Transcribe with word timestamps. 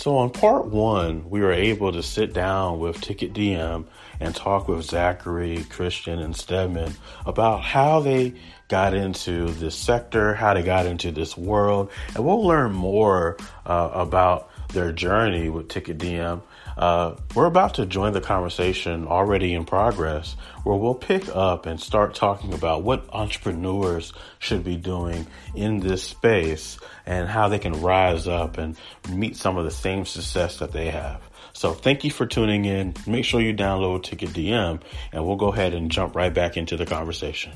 So, 0.00 0.16
on 0.16 0.30
part 0.30 0.64
one, 0.64 1.28
we 1.28 1.42
were 1.42 1.52
able 1.52 1.92
to 1.92 2.02
sit 2.02 2.32
down 2.32 2.78
with 2.78 3.02
Ticket 3.02 3.34
DM 3.34 3.84
and 4.18 4.34
talk 4.34 4.66
with 4.66 4.82
Zachary, 4.86 5.64
Christian, 5.64 6.20
and 6.20 6.34
Stedman 6.34 6.94
about 7.26 7.60
how 7.60 8.00
they 8.00 8.32
got 8.68 8.94
into 8.94 9.50
this 9.50 9.76
sector, 9.76 10.32
how 10.32 10.54
they 10.54 10.62
got 10.62 10.86
into 10.86 11.12
this 11.12 11.36
world, 11.36 11.90
and 12.14 12.24
we'll 12.24 12.42
learn 12.42 12.72
more 12.72 13.36
uh, 13.66 13.90
about 13.92 14.49
their 14.72 14.92
journey 14.92 15.48
with 15.48 15.68
Ticket 15.68 15.98
DM. 15.98 16.42
Uh, 16.76 17.16
we're 17.34 17.46
about 17.46 17.74
to 17.74 17.86
join 17.86 18.12
the 18.12 18.20
conversation 18.20 19.06
already 19.06 19.54
in 19.54 19.64
progress 19.64 20.34
where 20.64 20.76
we'll 20.76 20.94
pick 20.94 21.28
up 21.34 21.66
and 21.66 21.80
start 21.80 22.14
talking 22.14 22.54
about 22.54 22.82
what 22.82 23.04
entrepreneurs 23.12 24.12
should 24.38 24.64
be 24.64 24.76
doing 24.76 25.26
in 25.54 25.80
this 25.80 26.02
space 26.02 26.78
and 27.04 27.28
how 27.28 27.48
they 27.48 27.58
can 27.58 27.82
rise 27.82 28.26
up 28.26 28.56
and 28.56 28.76
meet 29.10 29.36
some 29.36 29.56
of 29.56 29.64
the 29.64 29.70
same 29.70 30.04
success 30.04 30.58
that 30.58 30.72
they 30.72 30.90
have. 30.90 31.20
So 31.52 31.72
thank 31.72 32.04
you 32.04 32.10
for 32.10 32.26
tuning 32.26 32.64
in. 32.64 32.94
Make 33.06 33.24
sure 33.24 33.40
you 33.40 33.52
download 33.52 34.04
Ticket 34.04 34.30
DM 34.30 34.80
and 35.12 35.26
we'll 35.26 35.36
go 35.36 35.48
ahead 35.48 35.74
and 35.74 35.90
jump 35.90 36.14
right 36.14 36.32
back 36.32 36.56
into 36.56 36.76
the 36.76 36.86
conversation 36.86 37.52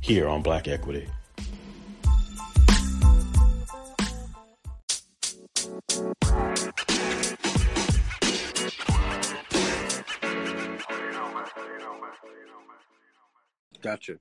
here 0.00 0.28
on 0.28 0.42
Black 0.42 0.68
Equity. 0.68 1.08
Gotcha. 13.80 14.18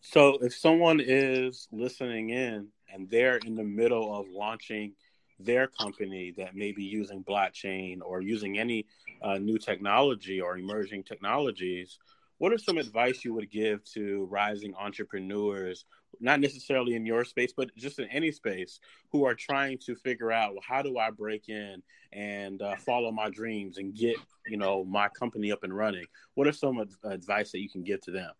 So 0.00 0.38
if 0.42 0.54
someone 0.54 1.00
is 1.00 1.68
listening 1.72 2.30
in 2.30 2.68
and 2.92 3.08
they're 3.10 3.38
in 3.38 3.54
the 3.54 3.64
middle 3.64 4.14
of 4.18 4.26
launching 4.28 4.92
their 5.40 5.66
company 5.66 6.32
that 6.36 6.54
may 6.54 6.72
be 6.72 6.84
using 6.84 7.24
blockchain 7.24 8.00
or 8.04 8.20
using 8.20 8.58
any 8.58 8.86
uh, 9.22 9.38
new 9.38 9.58
technology 9.58 10.40
or 10.40 10.58
emerging 10.58 11.04
technologies, 11.04 11.98
what 12.38 12.52
are 12.52 12.58
some 12.58 12.78
advice 12.78 13.24
you 13.24 13.32
would 13.34 13.50
give 13.50 13.84
to 13.92 14.26
rising 14.30 14.74
entrepreneurs, 14.74 15.86
not 16.20 16.40
necessarily 16.40 16.94
in 16.94 17.06
your 17.06 17.24
space, 17.24 17.52
but 17.56 17.74
just 17.76 17.98
in 17.98 18.08
any 18.08 18.30
space, 18.30 18.80
who 19.10 19.24
are 19.24 19.34
trying 19.34 19.78
to 19.86 19.94
figure 19.94 20.32
out, 20.32 20.52
well, 20.52 20.64
how 20.66 20.82
do 20.82 20.98
I 20.98 21.10
break 21.10 21.48
in 21.48 21.82
and 22.12 22.60
uh, 22.60 22.76
follow 22.76 23.10
my 23.10 23.30
dreams 23.30 23.78
and 23.78 23.94
get, 23.94 24.16
you 24.46 24.56
know, 24.56 24.84
my 24.84 25.08
company 25.08 25.52
up 25.52 25.62
and 25.62 25.74
running? 25.74 26.04
What 26.34 26.46
are 26.46 26.52
some 26.52 26.84
advice 27.04 27.52
that 27.52 27.60
you 27.60 27.70
can 27.70 27.82
give 27.82 28.00
to 28.02 28.10
them? 28.10 28.32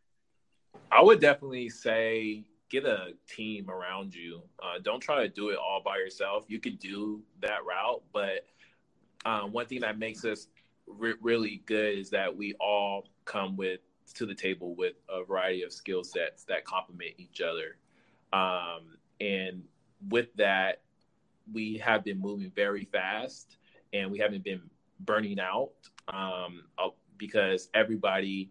I 0.91 1.03
would 1.03 1.21
definitely 1.21 1.69
say 1.69 2.45
get 2.71 2.85
a 2.85 3.13
team 3.29 3.71
around 3.71 4.15
you. 4.15 4.43
Uh, 4.63 4.79
don't 4.83 5.01
try 5.01 5.23
to 5.23 5.29
do 5.29 5.51
it 5.51 5.57
all 5.57 5.83
by 5.85 5.97
yourself. 5.97 6.45
You 6.49 6.61
could 6.61 6.79
do 6.79 7.23
that 7.41 7.65
route, 7.65 8.03
but 8.13 8.47
um, 9.25 9.53
one 9.53 9.67
thing 9.67 9.81
that 9.81 9.99
makes 9.99 10.25
us 10.25 10.49
re- 10.87 11.15
really 11.21 11.63
good 11.67 11.99
is 11.99 12.11
that 12.11 12.35
we 12.35 12.55
all 12.61 13.09
come 13.25 13.57
with 13.57 13.81
to 14.15 14.27
the 14.27 14.35
table 14.35 14.75
with 14.75 14.95
a 15.09 15.25
variety 15.25 15.63
of 15.63 15.73
skill 15.73 16.05
sets 16.05 16.45
that 16.45 16.65
complement 16.65 17.13
each 17.19 17.41
other. 17.41 17.77
Um, 18.33 18.97
and 19.21 19.63
with 20.09 20.35
that, 20.37 20.83
we 21.53 21.79
have 21.79 22.05
been 22.05 22.21
moving 22.21 22.51
very 22.55 22.85
fast 22.85 23.57
and 23.93 24.11
we 24.11 24.19
haven't 24.19 24.45
been 24.45 24.63
burning 25.01 25.41
out 25.41 25.73
um, 26.09 26.65
because 27.17 27.69
everybody 27.75 28.51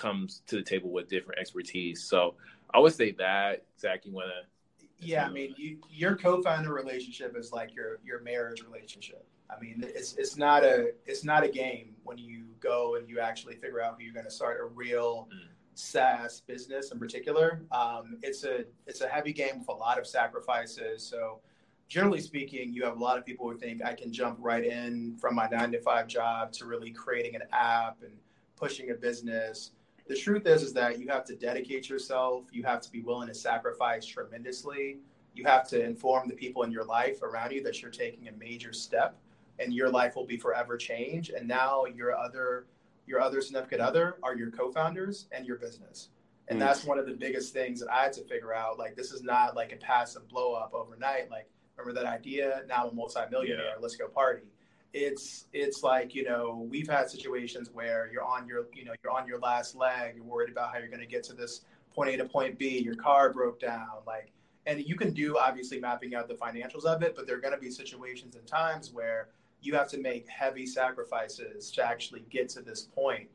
comes 0.00 0.42
to 0.46 0.56
the 0.56 0.62
table 0.62 0.90
with 0.90 1.08
different 1.08 1.38
expertise. 1.38 2.02
So 2.02 2.34
I 2.72 2.78
would 2.78 2.94
say 2.94 3.12
that, 3.12 3.64
Zach, 3.78 4.06
you 4.06 4.12
want 4.12 4.28
to? 4.28 5.06
Yeah, 5.06 5.26
I 5.26 5.30
mean, 5.30 5.54
you, 5.56 5.78
your 5.90 6.16
co-founder 6.16 6.72
relationship 6.72 7.36
is 7.36 7.52
like 7.52 7.74
your 7.74 7.98
your 8.04 8.20
marriage 8.20 8.62
relationship. 8.62 9.24
I 9.50 9.60
mean, 9.60 9.84
it's 9.86 10.14
it's 10.14 10.36
not 10.36 10.64
a 10.64 10.92
it's 11.06 11.24
not 11.24 11.42
a 11.44 11.48
game 11.48 11.94
when 12.04 12.18
you 12.18 12.44
go 12.60 12.96
and 12.96 13.08
you 13.08 13.20
actually 13.20 13.54
figure 13.54 13.82
out 13.82 13.96
who 13.96 14.04
you're 14.04 14.14
going 14.14 14.26
to 14.26 14.30
start 14.30 14.60
a 14.60 14.64
real 14.64 15.28
mm. 15.32 15.48
SaaS 15.74 16.42
business 16.46 16.92
in 16.92 16.98
particular. 16.98 17.62
Um, 17.72 18.18
it's 18.22 18.44
a 18.44 18.64
it's 18.86 19.00
a 19.00 19.08
heavy 19.08 19.32
game 19.32 19.58
with 19.58 19.68
a 19.68 19.72
lot 19.72 19.98
of 19.98 20.06
sacrifices. 20.06 21.02
So 21.02 21.40
generally 21.88 22.20
speaking, 22.20 22.72
you 22.72 22.84
have 22.84 22.96
a 22.96 23.02
lot 23.02 23.18
of 23.18 23.24
people 23.24 23.50
who 23.50 23.58
think 23.58 23.82
I 23.82 23.94
can 23.94 24.12
jump 24.12 24.38
right 24.40 24.64
in 24.64 25.16
from 25.18 25.34
my 25.34 25.48
nine 25.48 25.72
to 25.72 25.80
five 25.80 26.06
job 26.08 26.52
to 26.52 26.66
really 26.66 26.90
creating 26.90 27.34
an 27.36 27.42
app 27.52 27.98
and 28.02 28.12
pushing 28.56 28.90
a 28.90 28.94
business 28.94 29.72
the 30.10 30.16
truth 30.16 30.44
is 30.44 30.64
is 30.64 30.72
that 30.72 30.98
you 30.98 31.06
have 31.06 31.24
to 31.24 31.36
dedicate 31.36 31.88
yourself. 31.88 32.46
You 32.50 32.64
have 32.64 32.80
to 32.80 32.90
be 32.90 33.00
willing 33.00 33.28
to 33.28 33.34
sacrifice 33.34 34.04
tremendously. 34.04 34.98
You 35.34 35.44
have 35.44 35.68
to 35.68 35.80
inform 35.80 36.28
the 36.28 36.34
people 36.34 36.64
in 36.64 36.72
your 36.72 36.82
life 36.82 37.22
around 37.22 37.52
you 37.52 37.62
that 37.62 37.80
you're 37.80 37.92
taking 37.92 38.26
a 38.26 38.32
major 38.32 38.72
step 38.72 39.16
and 39.60 39.72
your 39.72 39.88
life 39.88 40.16
will 40.16 40.26
be 40.26 40.36
forever 40.36 40.76
changed. 40.76 41.30
And 41.30 41.46
now 41.46 41.84
your 41.84 42.12
other 42.12 42.66
your 43.06 43.20
other 43.20 43.40
significant 43.40 43.80
other 43.80 44.16
are 44.24 44.34
your 44.34 44.50
co-founders 44.50 45.28
and 45.30 45.46
your 45.46 45.58
business. 45.58 46.08
And 46.48 46.58
mm. 46.58 46.62
that's 46.62 46.84
one 46.84 46.98
of 46.98 47.06
the 47.06 47.14
biggest 47.14 47.52
things 47.52 47.78
that 47.78 47.88
i 47.92 48.02
had 48.02 48.12
to 48.14 48.24
figure 48.24 48.52
out. 48.52 48.80
Like 48.80 48.96
this 48.96 49.12
is 49.12 49.22
not 49.22 49.54
like 49.54 49.72
a 49.72 49.76
passive 49.76 50.28
blow 50.28 50.54
up 50.54 50.74
overnight. 50.74 51.30
Like 51.30 51.48
remember 51.76 52.00
that 52.00 52.12
idea? 52.12 52.62
Now 52.66 52.82
i'm 52.82 52.88
a 52.88 52.94
multimillionaire. 52.94 53.58
Yeah. 53.58 53.80
let's 53.80 53.94
go 53.94 54.08
party 54.08 54.48
it's 54.92 55.46
it's 55.52 55.82
like 55.82 56.14
you 56.14 56.24
know 56.24 56.66
we've 56.68 56.88
had 56.88 57.08
situations 57.08 57.70
where 57.72 58.10
you're 58.12 58.24
on 58.24 58.46
your 58.46 58.66
you 58.74 58.84
know 58.84 58.92
you're 59.02 59.12
on 59.12 59.26
your 59.26 59.38
last 59.38 59.76
leg 59.76 60.14
you're 60.16 60.24
worried 60.24 60.50
about 60.50 60.72
how 60.72 60.78
you're 60.78 60.88
going 60.88 61.00
to 61.00 61.06
get 61.06 61.22
to 61.22 61.32
this 61.32 61.62
point 61.94 62.10
a 62.10 62.16
to 62.16 62.24
point 62.24 62.58
b 62.58 62.78
your 62.78 62.96
car 62.96 63.32
broke 63.32 63.60
down 63.60 63.88
like 64.06 64.32
and 64.66 64.84
you 64.84 64.96
can 64.96 65.12
do 65.12 65.38
obviously 65.38 65.78
mapping 65.78 66.14
out 66.14 66.28
the 66.28 66.34
financials 66.34 66.84
of 66.84 67.02
it 67.02 67.14
but 67.14 67.26
there 67.26 67.36
are 67.36 67.40
going 67.40 67.54
to 67.54 67.60
be 67.60 67.70
situations 67.70 68.34
and 68.34 68.46
times 68.46 68.90
where 68.92 69.28
you 69.62 69.74
have 69.74 69.88
to 69.88 69.98
make 69.98 70.28
heavy 70.28 70.66
sacrifices 70.66 71.70
to 71.70 71.84
actually 71.84 72.24
get 72.30 72.48
to 72.48 72.60
this 72.60 72.82
point 72.82 73.28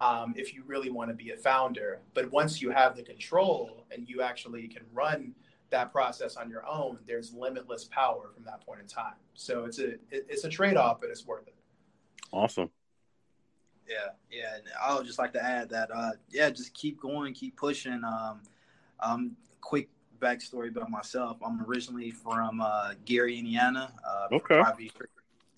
um, 0.00 0.34
if 0.36 0.54
you 0.54 0.62
really 0.66 0.90
want 0.90 1.10
to 1.10 1.14
be 1.14 1.30
a 1.30 1.36
founder. 1.36 2.00
But 2.14 2.30
once 2.30 2.60
you 2.60 2.70
have 2.70 2.96
the 2.96 3.02
control 3.02 3.84
and 3.90 4.08
you 4.08 4.22
actually 4.22 4.68
can 4.68 4.82
run 4.92 5.34
that 5.70 5.92
process 5.92 6.36
on 6.36 6.50
your 6.50 6.66
own, 6.66 6.98
there's 7.06 7.32
limitless 7.32 7.84
power 7.84 8.30
from 8.34 8.44
that 8.44 8.64
point 8.64 8.80
in 8.80 8.86
time. 8.86 9.14
So 9.34 9.64
it's 9.64 9.78
a 9.78 9.92
it, 10.10 10.26
it's 10.28 10.44
a 10.44 10.48
trade 10.48 10.76
off, 10.76 11.00
but 11.00 11.10
it's 11.10 11.26
worth 11.26 11.46
it. 11.46 11.54
Awesome. 12.32 12.70
Yeah, 13.88 14.10
yeah. 14.30 14.54
And 14.56 14.64
I 14.80 14.94
would 14.94 15.06
just 15.06 15.18
like 15.18 15.32
to 15.32 15.44
add 15.44 15.68
that, 15.70 15.90
uh, 15.92 16.12
yeah, 16.30 16.50
just 16.50 16.72
keep 16.74 17.00
going, 17.00 17.34
keep 17.34 17.56
pushing. 17.56 18.02
Um, 18.04 18.40
um, 19.00 19.36
quick 19.60 19.88
backstory 20.20 20.68
about 20.68 20.90
myself. 20.90 21.38
I'm 21.44 21.64
originally 21.64 22.10
from 22.10 22.60
uh, 22.60 22.92
Gary, 23.04 23.38
Indiana. 23.38 23.92
Uh, 24.06 24.36
okay. 24.36 24.60
Poverty, 24.62 24.92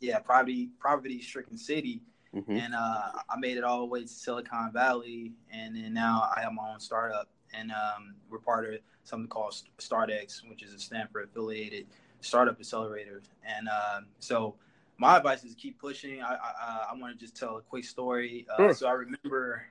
yeah, 0.01 0.19
poverty, 0.21 0.71
poverty-stricken 0.83 1.57
city, 1.57 2.01
mm-hmm. 2.35 2.57
and 2.57 2.75
uh, 2.75 3.11
I 3.29 3.39
made 3.39 3.57
it 3.57 3.65
all 3.65 3.81
the 3.81 3.87
way 3.87 4.03
to 4.03 4.09
Silicon 4.09 4.73
Valley, 4.73 5.33
and 5.53 5.77
then 5.77 5.93
now 5.93 6.31
I 6.35 6.41
have 6.41 6.53
my 6.53 6.73
own 6.73 6.81
startup, 6.81 7.29
and 7.53 7.71
um, 7.71 8.15
we're 8.31 8.39
part 8.39 8.73
of 8.73 8.81
something 9.05 9.29
called 9.29 9.55
StartX, 9.79 10.49
which 10.49 10.63
is 10.63 10.75
a 10.75 10.79
Stanford 10.79 11.25
affiliated 11.25 11.87
startup 12.21 12.59
accelerator. 12.59 13.23
And 13.45 13.69
uh, 13.69 14.01
so 14.19 14.55
my 14.99 15.17
advice 15.17 15.45
is 15.45 15.55
keep 15.55 15.79
pushing. 15.79 16.23
I 16.23 16.35
I, 16.35 16.87
I 16.93 16.95
want 16.97 17.19
to 17.19 17.25
just 17.25 17.37
tell 17.37 17.57
a 17.57 17.63
quick 17.63 17.85
story. 17.85 18.47
Uh, 18.51 18.57
sure. 18.57 18.75
So 18.75 18.89
I 18.89 18.93
remember 18.93 19.65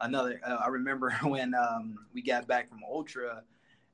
another. 0.00 0.40
Uh, 0.44 0.58
I 0.64 0.68
remember 0.68 1.10
when 1.22 1.54
um, 1.54 1.98
we 2.12 2.22
got 2.22 2.46
back 2.46 2.68
from 2.68 2.80
Ultra, 2.88 3.42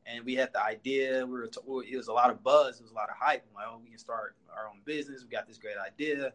and 0.07 0.25
we 0.25 0.35
had 0.35 0.53
the 0.53 0.63
idea. 0.63 1.27
We 1.27 1.33
were 1.33 1.47
t- 1.49 1.61
it 1.91 1.97
was 1.97 2.09
a 2.09 2.13
lot 2.13 2.31
of 2.31 2.43
buzz. 2.43 2.79
It 2.79 2.83
was 2.83 2.93
a 2.93 2.95
lot 2.95 3.11
of 3.11 3.17
hype. 3.19 3.45
I'm 3.51 3.55
like, 3.55 3.67
oh, 3.69 3.81
we 3.83 3.91
can 3.91 3.99
start 3.99 4.37
our 4.57 4.69
own 4.69 4.81
business. 4.85 5.23
We 5.23 5.29
got 5.29 5.47
this 5.47 5.59
great 5.59 5.77
idea. 5.85 6.33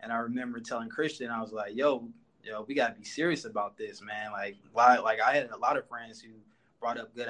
And 0.00 0.12
I 0.12 0.16
remember 0.16 0.60
telling 0.60 0.90
Christian, 0.90 1.30
I 1.30 1.40
was 1.40 1.52
like, 1.52 1.74
yo, 1.74 2.06
yo, 2.42 2.62
we 2.68 2.74
gotta 2.74 2.94
be 2.94 3.04
serious 3.04 3.46
about 3.46 3.78
this, 3.78 4.02
man. 4.02 4.32
Like, 4.32 4.56
like 4.74 5.20
I 5.20 5.34
had 5.34 5.50
a 5.50 5.56
lot 5.56 5.78
of 5.78 5.88
friends 5.88 6.20
who 6.20 6.32
brought 6.84 6.98
up 6.98 7.14
good 7.16 7.28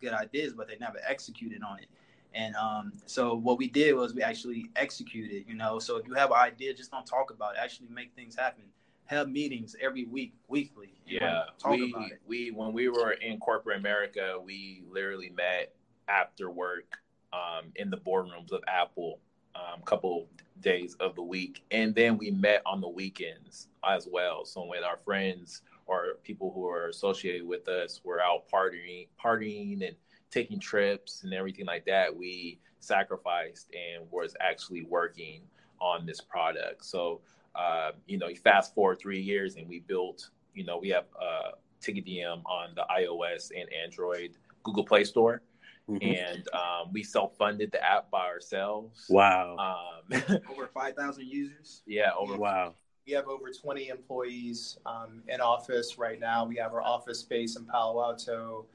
good 0.00 0.12
ideas, 0.12 0.52
but 0.52 0.66
they 0.66 0.76
never 0.80 0.98
executed 1.08 1.62
on 1.62 1.78
it. 1.78 1.86
And 2.34 2.56
um, 2.56 2.92
so 3.06 3.36
what 3.36 3.56
we 3.56 3.68
did 3.68 3.94
was 3.94 4.14
we 4.14 4.22
actually 4.22 4.68
executed. 4.74 5.44
You 5.46 5.54
know, 5.54 5.78
so 5.78 5.96
if 5.96 6.08
you 6.08 6.14
have 6.14 6.32
an 6.32 6.38
idea, 6.38 6.74
just 6.74 6.90
don't 6.90 7.06
talk 7.06 7.30
about 7.30 7.54
it. 7.54 7.58
Actually, 7.62 7.86
make 7.88 8.12
things 8.16 8.34
happen. 8.34 8.64
Have 9.04 9.28
meetings 9.28 9.76
every 9.80 10.06
week, 10.06 10.34
weekly. 10.48 10.90
Yeah, 11.06 11.44
we 11.68 11.94
we 12.26 12.50
when 12.50 12.72
we 12.72 12.88
were 12.88 13.12
in 13.12 13.38
corporate 13.38 13.78
America, 13.78 14.40
we 14.44 14.82
literally 14.90 15.30
met 15.30 15.72
after 16.08 16.50
work 16.50 16.98
um, 17.32 17.66
in 17.76 17.90
the 17.90 17.98
boardrooms 17.98 18.50
of 18.50 18.60
Apple 18.66 19.20
a 19.54 19.74
um, 19.74 19.82
couple 19.82 20.26
days 20.60 20.96
of 20.98 21.14
the 21.14 21.22
week, 21.22 21.62
and 21.70 21.94
then 21.94 22.18
we 22.18 22.32
met 22.32 22.60
on 22.66 22.80
the 22.80 22.88
weekends 22.88 23.68
as 23.88 24.08
well. 24.10 24.44
So 24.44 24.66
when 24.66 24.82
our 24.82 24.98
friends 25.04 25.62
or 25.86 26.18
people 26.22 26.52
who 26.54 26.68
are 26.68 26.88
associated 26.88 27.46
with 27.46 27.68
us 27.68 28.00
were 28.04 28.20
out 28.20 28.48
partying, 28.52 29.08
partying 29.22 29.86
and 29.86 29.96
taking 30.30 30.58
trips 30.58 31.22
and 31.24 31.32
everything 31.32 31.66
like 31.66 31.84
that, 31.86 32.14
we 32.14 32.58
sacrificed 32.80 33.70
and 33.72 34.10
was 34.10 34.34
actually 34.40 34.82
working 34.84 35.42
on 35.80 36.06
this 36.06 36.20
product. 36.20 36.84
So, 36.84 37.20
uh, 37.54 37.92
you 38.06 38.18
know, 38.18 38.28
you 38.28 38.36
fast 38.36 38.74
forward 38.74 38.98
three 38.98 39.20
years 39.20 39.56
and 39.56 39.68
we 39.68 39.80
built, 39.80 40.30
you 40.54 40.64
know, 40.64 40.78
we 40.78 40.88
have 40.90 41.04
uh, 41.20 41.52
TicketDM 41.82 42.42
on 42.44 42.74
the 42.74 42.84
iOS 42.90 43.50
and 43.56 43.68
Android 43.72 44.32
Google 44.62 44.84
Play 44.84 45.04
Store. 45.04 45.42
mm-hmm. 45.88 46.02
and 46.02 46.48
um, 46.52 46.92
we 46.92 47.02
self-funded 47.02 47.70
the 47.70 47.84
app 47.84 48.10
by 48.10 48.26
ourselves. 48.26 49.06
Wow. 49.08 49.56
Um, 49.56 50.22
over 50.50 50.66
five 50.66 50.94
thousand 50.96 51.26
users. 51.26 51.82
Yeah. 51.86 52.10
Over. 52.18 52.36
Wow. 52.36 52.74
We 53.06 53.12
have 53.12 53.28
over 53.28 53.50
20 53.50 53.88
employees 53.88 54.78
um, 54.84 55.22
in 55.28 55.40
office 55.40 55.96
right 55.96 56.18
now. 56.18 56.44
We 56.44 56.56
have 56.56 56.74
our 56.74 56.82
office 56.82 57.20
space 57.20 57.54
in 57.54 57.64
Palo 57.64 58.02
Alto, 58.02 58.66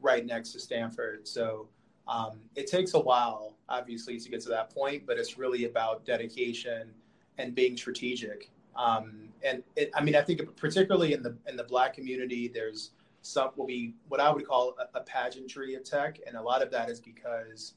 right 0.00 0.24
next 0.24 0.52
to 0.52 0.60
Stanford. 0.60 1.28
So 1.28 1.68
um, 2.08 2.40
it 2.56 2.66
takes 2.66 2.94
a 2.94 2.98
while, 2.98 3.56
obviously, 3.68 4.18
to 4.18 4.28
get 4.30 4.40
to 4.42 4.48
that 4.48 4.74
point, 4.74 5.04
but 5.06 5.18
it's 5.18 5.36
really 5.36 5.66
about 5.66 6.06
dedication 6.06 6.94
and 7.36 7.54
being 7.54 7.76
strategic. 7.76 8.48
Um, 8.74 9.28
and 9.42 9.62
it, 9.76 9.90
I 9.94 10.02
mean, 10.02 10.16
I 10.16 10.22
think 10.22 10.56
particularly 10.56 11.12
in 11.12 11.22
the 11.22 11.36
in 11.46 11.56
the 11.56 11.64
Black 11.64 11.92
community, 11.92 12.48
there's 12.48 12.92
some 13.20 13.50
will 13.54 13.66
be 13.66 13.94
what 14.08 14.18
I 14.18 14.30
would 14.30 14.46
call 14.46 14.76
a, 14.78 14.98
a 14.98 15.02
pageantry 15.02 15.74
of 15.74 15.84
tech, 15.84 16.20
and 16.26 16.36
a 16.36 16.42
lot 16.42 16.62
of 16.62 16.70
that 16.70 16.88
is 16.88 17.00
because 17.00 17.74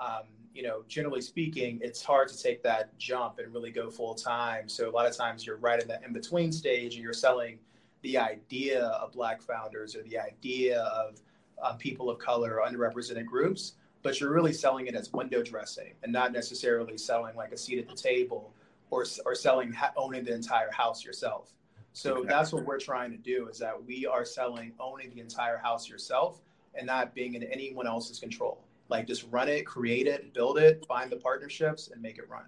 um, 0.00 0.24
you 0.54 0.62
know, 0.62 0.82
generally 0.88 1.20
speaking, 1.20 1.78
it's 1.82 2.02
hard 2.02 2.28
to 2.28 2.42
take 2.42 2.62
that 2.62 2.96
jump 2.98 3.38
and 3.38 3.52
really 3.52 3.70
go 3.70 3.90
full 3.90 4.14
time. 4.14 4.68
So 4.68 4.88
a 4.88 4.92
lot 4.92 5.06
of 5.06 5.16
times 5.16 5.46
you're 5.46 5.56
right 5.56 5.80
in 5.80 5.86
that 5.88 6.02
in 6.04 6.12
between 6.12 6.50
stage, 6.52 6.94
and 6.94 7.02
you're 7.02 7.12
selling 7.12 7.58
the 8.02 8.18
idea 8.18 8.86
of 8.86 9.12
Black 9.12 9.42
founders 9.42 9.94
or 9.94 10.02
the 10.02 10.18
idea 10.18 10.80
of 10.82 11.20
um, 11.62 11.76
people 11.78 12.10
of 12.10 12.18
color 12.18 12.60
or 12.60 12.68
underrepresented 12.68 13.26
groups, 13.26 13.74
but 14.02 14.20
you're 14.20 14.32
really 14.32 14.52
selling 14.52 14.86
it 14.86 14.94
as 14.94 15.12
window 15.12 15.42
dressing 15.42 15.94
and 16.02 16.12
not 16.12 16.32
necessarily 16.32 16.96
selling 16.96 17.34
like 17.36 17.52
a 17.52 17.56
seat 17.56 17.78
at 17.78 17.88
the 17.88 17.94
table 17.94 18.52
or 18.90 19.04
or 19.26 19.34
selling 19.34 19.74
owning 19.96 20.24
the 20.24 20.32
entire 20.32 20.70
house 20.70 21.04
yourself. 21.04 21.52
So 21.92 22.10
exactly. 22.10 22.28
that's 22.28 22.52
what 22.52 22.64
we're 22.64 22.78
trying 22.78 23.10
to 23.10 23.16
do 23.16 23.48
is 23.48 23.58
that 23.58 23.74
we 23.84 24.06
are 24.06 24.24
selling 24.24 24.72
owning 24.78 25.10
the 25.10 25.20
entire 25.20 25.58
house 25.58 25.88
yourself 25.88 26.40
and 26.74 26.86
not 26.86 27.14
being 27.14 27.34
in 27.34 27.42
anyone 27.42 27.86
else's 27.86 28.20
control. 28.20 28.62
Like 28.88 29.06
just 29.06 29.26
run 29.30 29.48
it, 29.48 29.66
create 29.66 30.06
it, 30.06 30.32
build 30.32 30.58
it, 30.58 30.84
find 30.86 31.10
the 31.10 31.16
partnerships 31.16 31.88
and 31.88 32.00
make 32.00 32.18
it 32.18 32.28
run. 32.28 32.44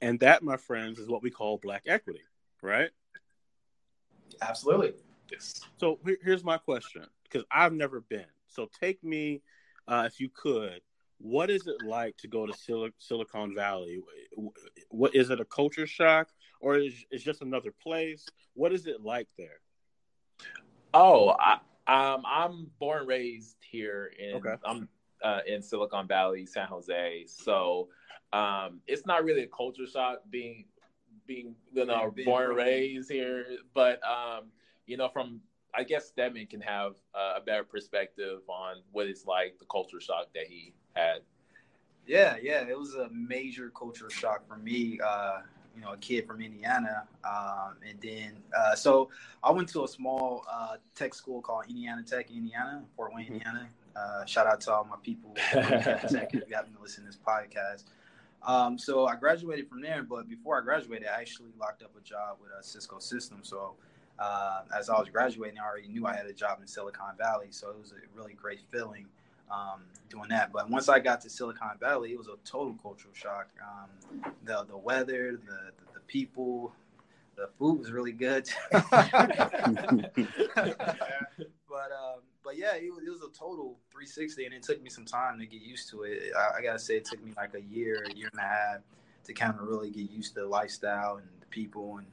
And 0.00 0.20
that, 0.20 0.42
my 0.42 0.56
friends, 0.56 0.98
is 0.98 1.08
what 1.08 1.22
we 1.22 1.30
call 1.30 1.58
black 1.58 1.84
equity, 1.86 2.22
right? 2.62 2.90
Absolutely. 4.40 4.94
Yes. 5.30 5.60
So 5.78 5.98
here's 6.22 6.44
my 6.44 6.56
question 6.56 7.04
because 7.24 7.44
I've 7.50 7.72
never 7.72 8.00
been. 8.00 8.24
So 8.46 8.68
take 8.80 9.02
me, 9.02 9.42
uh, 9.86 10.04
if 10.06 10.20
you 10.20 10.30
could, 10.32 10.80
what 11.18 11.50
is 11.50 11.66
it 11.66 11.84
like 11.84 12.16
to 12.18 12.28
go 12.28 12.46
to 12.46 12.52
Sil- 12.54 12.94
Silicon 12.98 13.54
Valley? 13.54 14.00
What 14.88 15.14
is 15.14 15.30
it 15.30 15.40
a 15.40 15.44
culture 15.44 15.86
shock? 15.86 16.28
or 16.60 16.76
is 16.76 17.04
it 17.10 17.18
just 17.18 17.42
another 17.42 17.72
place? 17.72 18.26
What 18.54 18.72
is 18.72 18.86
it 18.86 19.02
like 19.02 19.28
there? 19.36 19.60
Oh, 20.94 21.34
I, 21.38 21.54
um, 21.86 22.22
I'm 22.26 22.70
born 22.78 23.00
and 23.00 23.08
raised 23.08 23.56
here 23.60 24.10
in 24.18 24.36
okay. 24.36 24.54
I'm 24.64 24.88
uh, 25.22 25.40
in 25.46 25.62
Silicon 25.62 26.06
Valley, 26.06 26.46
San 26.46 26.66
Jose. 26.66 27.24
So 27.26 27.88
um, 28.32 28.80
it's 28.86 29.06
not 29.06 29.24
really 29.24 29.42
a 29.42 29.48
culture 29.48 29.86
shock 29.86 30.18
being 30.30 30.64
being 31.26 31.54
you 31.72 31.84
know 31.84 32.12
born 32.24 32.46
and 32.46 32.56
raised 32.56 33.10
here, 33.10 33.46
but 33.74 34.00
um, 34.04 34.46
you 34.86 34.96
know 34.96 35.08
from 35.08 35.40
I 35.74 35.84
guess 35.84 36.08
Stedman 36.08 36.46
can 36.46 36.60
have 36.62 36.94
a 37.14 37.40
better 37.40 37.64
perspective 37.64 38.40
on 38.48 38.76
what 38.92 39.06
it's 39.06 39.26
like 39.26 39.58
the 39.58 39.66
culture 39.66 40.00
shock 40.00 40.28
that 40.34 40.46
he 40.48 40.74
had. 40.94 41.20
Yeah, 42.06 42.36
yeah, 42.42 42.64
it 42.66 42.78
was 42.78 42.94
a 42.94 43.08
major 43.12 43.70
culture 43.70 44.08
shock 44.08 44.48
for 44.48 44.56
me. 44.56 44.98
Uh, 45.04 45.40
you 45.78 45.84
know 45.84 45.92
a 45.92 45.96
kid 45.98 46.26
from 46.26 46.40
Indiana, 46.40 47.04
um, 47.24 47.76
and 47.88 48.00
then 48.00 48.32
uh, 48.56 48.74
so 48.74 49.10
I 49.44 49.52
went 49.52 49.68
to 49.70 49.84
a 49.84 49.88
small 49.88 50.44
uh, 50.50 50.76
tech 50.96 51.14
school 51.14 51.40
called 51.40 51.66
Indiana 51.68 52.02
Tech, 52.02 52.30
Indiana, 52.30 52.82
Fort 52.96 53.14
Wayne, 53.14 53.26
mm-hmm. 53.26 53.34
Indiana. 53.34 53.68
Uh, 53.96 54.24
shout 54.24 54.46
out 54.46 54.60
to 54.62 54.72
all 54.72 54.84
my 54.84 54.96
people 55.02 55.34
Tech 55.34 56.30
if 56.32 56.48
you 56.48 56.54
happen 56.54 56.72
to 56.74 56.80
listen 56.80 57.04
to 57.04 57.10
this 57.10 57.18
podcast. 57.18 57.84
Um, 58.42 58.78
so 58.78 59.06
I 59.06 59.16
graduated 59.16 59.68
from 59.68 59.80
there, 59.80 60.02
but 60.02 60.28
before 60.28 60.58
I 60.60 60.64
graduated, 60.64 61.08
I 61.08 61.20
actually 61.20 61.50
locked 61.58 61.82
up 61.82 61.90
a 61.96 62.00
job 62.00 62.38
with 62.40 62.50
a 62.58 62.62
Cisco 62.62 62.98
system. 63.00 63.38
So 63.42 63.74
uh, 64.18 64.62
as 64.76 64.88
I 64.88 64.98
was 64.98 65.08
graduating, 65.08 65.58
I 65.58 65.66
already 65.66 65.88
knew 65.88 66.06
I 66.06 66.14
had 66.14 66.26
a 66.26 66.32
job 66.32 66.58
in 66.60 66.66
Silicon 66.66 67.16
Valley, 67.18 67.48
so 67.50 67.70
it 67.70 67.78
was 67.78 67.92
a 67.92 67.96
really 68.16 68.34
great 68.34 68.60
feeling 68.70 69.06
um, 69.50 69.82
doing 70.08 70.28
that. 70.30 70.52
But 70.52 70.70
once 70.70 70.88
I 70.88 70.98
got 70.98 71.20
to 71.22 71.30
Silicon 71.30 71.78
Valley, 71.80 72.12
it 72.12 72.18
was 72.18 72.28
a 72.28 72.36
total 72.44 72.74
cultural 72.82 73.14
shock. 73.14 73.48
Um, 73.62 74.22
the 74.44 74.64
the 74.68 74.76
weather, 74.76 75.32
the, 75.32 75.52
the, 75.52 75.94
the 75.94 76.00
people, 76.06 76.72
the 77.36 77.48
food 77.58 77.78
was 77.78 77.90
really 77.92 78.12
good. 78.12 78.48
but 78.70 78.82
um, 81.92 82.20
but 82.48 82.56
yeah, 82.56 82.76
it 82.76 82.90
was, 82.90 83.04
it 83.06 83.10
was 83.10 83.20
a 83.20 83.28
total 83.38 83.78
360, 83.92 84.46
and 84.46 84.54
it 84.54 84.62
took 84.62 84.82
me 84.82 84.88
some 84.88 85.04
time 85.04 85.38
to 85.38 85.44
get 85.44 85.60
used 85.60 85.90
to 85.90 86.04
it. 86.04 86.32
I, 86.34 86.58
I 86.58 86.62
gotta 86.62 86.78
say, 86.78 86.96
it 86.96 87.04
took 87.04 87.22
me 87.22 87.32
like 87.36 87.52
a 87.52 87.60
year, 87.60 88.06
a 88.10 88.16
year 88.16 88.30
and 88.32 88.40
a 88.40 88.42
half 88.42 88.78
to 89.24 89.34
kind 89.34 89.52
of 89.52 89.68
really 89.68 89.90
get 89.90 90.10
used 90.10 90.32
to 90.32 90.40
the 90.40 90.46
lifestyle 90.46 91.16
and 91.18 91.26
the 91.40 91.46
people 91.48 91.98
and 91.98 92.06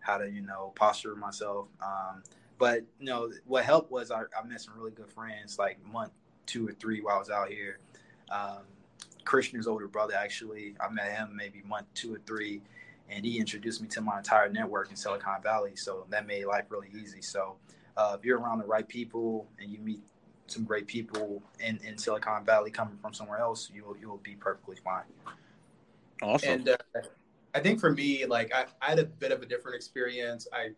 how 0.00 0.16
to 0.16 0.30
you 0.30 0.40
know 0.40 0.72
posture 0.76 1.14
myself. 1.14 1.68
Um, 1.82 2.22
but 2.56 2.84
you 3.00 3.04
know 3.04 3.30
what 3.44 3.66
helped 3.66 3.92
was 3.92 4.10
I, 4.10 4.22
I 4.22 4.46
met 4.46 4.62
some 4.62 4.72
really 4.78 4.92
good 4.92 5.10
friends 5.10 5.58
like 5.58 5.76
month 5.84 6.12
two 6.46 6.66
or 6.66 6.72
three 6.72 7.02
while 7.02 7.16
I 7.16 7.18
was 7.18 7.28
out 7.28 7.50
here. 7.50 7.78
Um, 8.30 8.62
Christian's 9.26 9.66
older 9.66 9.88
brother, 9.88 10.14
actually, 10.16 10.74
I 10.80 10.88
met 10.88 11.12
him 11.12 11.36
maybe 11.36 11.60
month 11.68 11.88
two 11.92 12.14
or 12.14 12.20
three, 12.26 12.62
and 13.10 13.26
he 13.26 13.38
introduced 13.38 13.82
me 13.82 13.88
to 13.88 14.00
my 14.00 14.16
entire 14.16 14.48
network 14.48 14.88
in 14.88 14.96
Silicon 14.96 15.42
Valley. 15.42 15.76
So 15.76 16.06
that 16.08 16.26
made 16.26 16.46
life 16.46 16.64
really 16.70 16.88
easy. 16.98 17.20
So 17.20 17.56
uh, 17.96 18.16
if 18.18 18.24
you're 18.24 18.38
around 18.38 18.58
the 18.58 18.66
right 18.66 18.86
people 18.86 19.48
and 19.60 19.70
you 19.70 19.78
meet 19.78 20.00
some 20.46 20.64
great 20.64 20.86
people 20.86 21.42
in, 21.60 21.78
in 21.84 21.96
Silicon 21.96 22.44
Valley 22.44 22.70
coming 22.70 22.96
from 23.00 23.12
somewhere 23.12 23.38
else, 23.38 23.70
you'll 23.74 23.96
you'll 24.00 24.18
be 24.18 24.34
perfectly 24.34 24.76
fine. 24.76 25.04
Awesome. 26.22 26.48
And 26.48 26.68
uh, 26.68 26.76
I 27.54 27.60
think 27.60 27.80
for 27.80 27.92
me, 27.92 28.26
like 28.26 28.52
I, 28.54 28.66
I 28.80 28.90
had 28.90 28.98
a 28.98 29.04
bit 29.04 29.32
of 29.32 29.42
a 29.42 29.46
different 29.46 29.76
experience. 29.76 30.46
I 30.52 30.70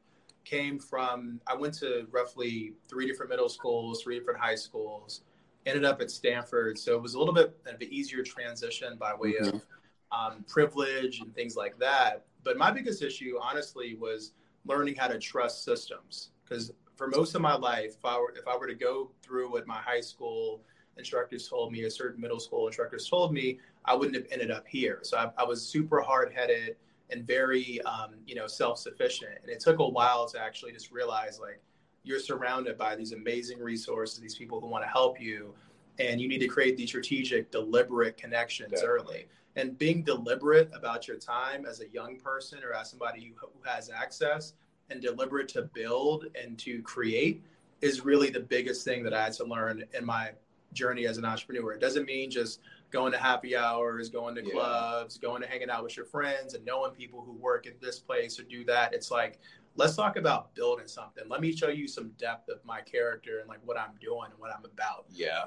came 0.45 0.79
from 0.79 1.41
I 1.47 1.55
went 1.55 1.75
to 1.75 2.07
roughly 2.11 2.75
three 2.89 3.07
different 3.07 3.31
middle 3.31 3.49
schools, 3.49 4.03
three 4.03 4.19
different 4.19 4.41
high 4.41 4.57
schools 4.57 5.23
ended 5.67 5.85
up 5.85 6.01
at 6.01 6.11
Stanford. 6.11 6.79
So 6.79 6.95
it 6.95 7.03
was 7.03 7.15
a 7.15 7.19
little 7.19 7.35
bit 7.35 7.57
of 7.67 7.81
an 7.81 7.89
easier 7.91 8.23
transition 8.23 8.97
by 8.99 9.15
way 9.15 9.35
mm-hmm. 9.35 9.57
of 9.57 9.67
um, 10.13 10.45
privilege 10.49 11.21
and 11.21 11.35
things 11.35 11.57
like 11.57 11.79
that. 11.79 12.27
But 12.43 12.59
my 12.59 12.71
biggest 12.71 13.03
issue, 13.03 13.37
honestly, 13.41 13.97
was 13.99 14.33
learning 14.67 14.97
how 14.97 15.09
to 15.09 15.19
trust 15.19 15.65
systems. 15.65 16.31
Because 16.45 16.73
for 16.97 17.09
most 17.09 17.35
of 17.35 17.41
my 17.41 17.55
life, 17.55 17.95
if 17.99 18.05
I 18.05 18.19
were 18.19 18.33
if 18.37 18.47
I 18.47 18.57
were 18.57 18.67
to 18.67 18.75
go 18.75 19.11
through 19.23 19.51
what 19.51 19.67
my 19.67 19.79
high 19.79 20.01
school 20.01 20.61
instructors 20.97 21.49
told 21.49 21.73
me, 21.73 21.83
or 21.83 21.91
certain 21.91 22.21
middle 22.21 22.39
school 22.39 22.67
instructors 22.67 23.09
told 23.09 23.33
me, 23.33 23.59
I 23.85 23.95
wouldn't 23.95 24.15
have 24.17 24.27
ended 24.31 24.51
up 24.51 24.67
here. 24.69 25.01
So 25.03 25.17
I, 25.17 25.31
I 25.37 25.45
was 25.45 25.67
super 25.67 26.01
hard 26.01 26.33
headed 26.33 26.77
and 27.11 27.27
very, 27.27 27.83
um, 27.83 28.15
you 28.27 28.35
know, 28.35 28.47
self 28.47 28.79
sufficient. 28.79 29.33
And 29.43 29.51
it 29.51 29.61
took 29.61 29.79
a 29.79 29.89
while 29.89 30.27
to 30.29 30.41
actually 30.41 30.73
just 30.73 30.93
realize, 30.93 31.39
like, 31.41 31.61
you're 32.05 32.21
surrounded 32.21 32.79
by 32.79 32.97
these 32.97 33.13
amazing 33.13 33.59
resources, 33.59 34.21
these 34.21 34.37
people 34.37 34.61
who 34.61 34.67
want 34.67 34.85
to 34.85 34.89
help 34.89 35.21
you, 35.21 35.55
and 35.99 36.21
you 36.21 36.29
need 36.29 36.41
to 36.41 36.49
create 36.49 36.77
these 36.77 36.91
strategic, 36.91 37.51
deliberate 37.51 38.17
connections 38.17 38.73
Definitely. 38.73 39.15
early. 39.15 39.27
And 39.57 39.79
being 39.79 40.03
deliberate 40.03 40.71
about 40.75 41.07
your 41.07 41.17
time 41.17 41.65
as 41.65 41.81
a 41.81 41.89
young 41.91 42.19
person 42.19 42.59
or 42.65 42.73
as 42.75 42.91
somebody 42.91 43.33
who, 43.41 43.47
who 43.47 43.69
has 43.69 43.89
access 43.89 44.55
and 44.95 45.03
deliberate 45.03 45.49
to 45.49 45.63
build 45.63 46.27
and 46.41 46.59
to 46.61 46.81
create 46.83 47.43
is 47.81 48.05
really 48.05 48.31
the 48.31 48.41
biggest 48.41 48.85
thing 48.85 49.03
that 49.05 49.13
I 49.13 49.25
had 49.25 49.33
to 49.35 49.45
learn 49.45 49.85
in 49.93 50.05
my 50.05 50.31
journey 50.73 51.07
as 51.07 51.19
an 51.19 51.25
entrepreneur. 51.25 51.73
It 51.73 51.81
doesn't 51.81 52.07
mean 52.07 52.31
just 52.31 52.61
going 52.91 53.13
to 53.13 53.19
happy 53.19 53.57
hours, 53.57 54.09
going 54.09 54.35
to 54.37 54.45
yeah. 54.45 54.53
clubs, 54.53 55.19
going 55.19 55.43
to 55.43 55.49
hanging 55.49 55.69
out 55.69 55.83
with 55.83 55.97
your 55.97 56.07
friends 56.07 56.55
and 56.55 56.65
knowing 56.65 56.93
people 56.93 57.21
who 57.21 57.33
work 57.33 57.67
at 57.67 57.81
this 57.81 57.99
place 57.99 58.39
or 58.39 58.45
do 58.45 58.65
that. 58.65 58.95
It's 58.95 59.11
like 59.11 59.39
let's 59.77 59.97
talk 59.97 60.17
about 60.17 60.55
building 60.55 60.87
something. 60.87 61.25
Let 61.29 61.41
me 61.41 61.55
show 61.55 61.69
you 61.69 61.89
some 61.89 62.11
depth 62.19 62.49
of 62.49 62.65
my 62.65 62.81
character 62.81 63.41
and 63.41 63.49
like 63.49 63.61
what 63.65 63.79
I'm 63.79 63.95
doing 64.01 64.31
and 64.31 64.39
what 64.39 64.51
I'm 64.57 64.65
about. 64.65 65.07
Yeah. 65.11 65.47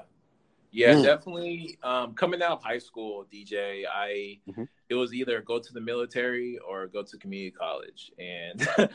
Yeah, 0.70 0.94
mm. 0.94 1.02
definitely. 1.02 1.78
Um, 1.82 2.14
coming 2.14 2.42
out 2.42 2.52
of 2.52 2.62
high 2.62 2.78
school, 2.78 3.26
DJ, 3.32 3.84
I 3.90 4.38
mm-hmm. 4.48 4.64
it 4.88 4.94
was 4.94 5.14
either 5.14 5.40
go 5.40 5.58
to 5.58 5.72
the 5.72 5.80
military 5.80 6.58
or 6.58 6.86
go 6.86 7.02
to 7.02 7.16
community 7.16 7.50
college, 7.50 8.12
and 8.18 8.68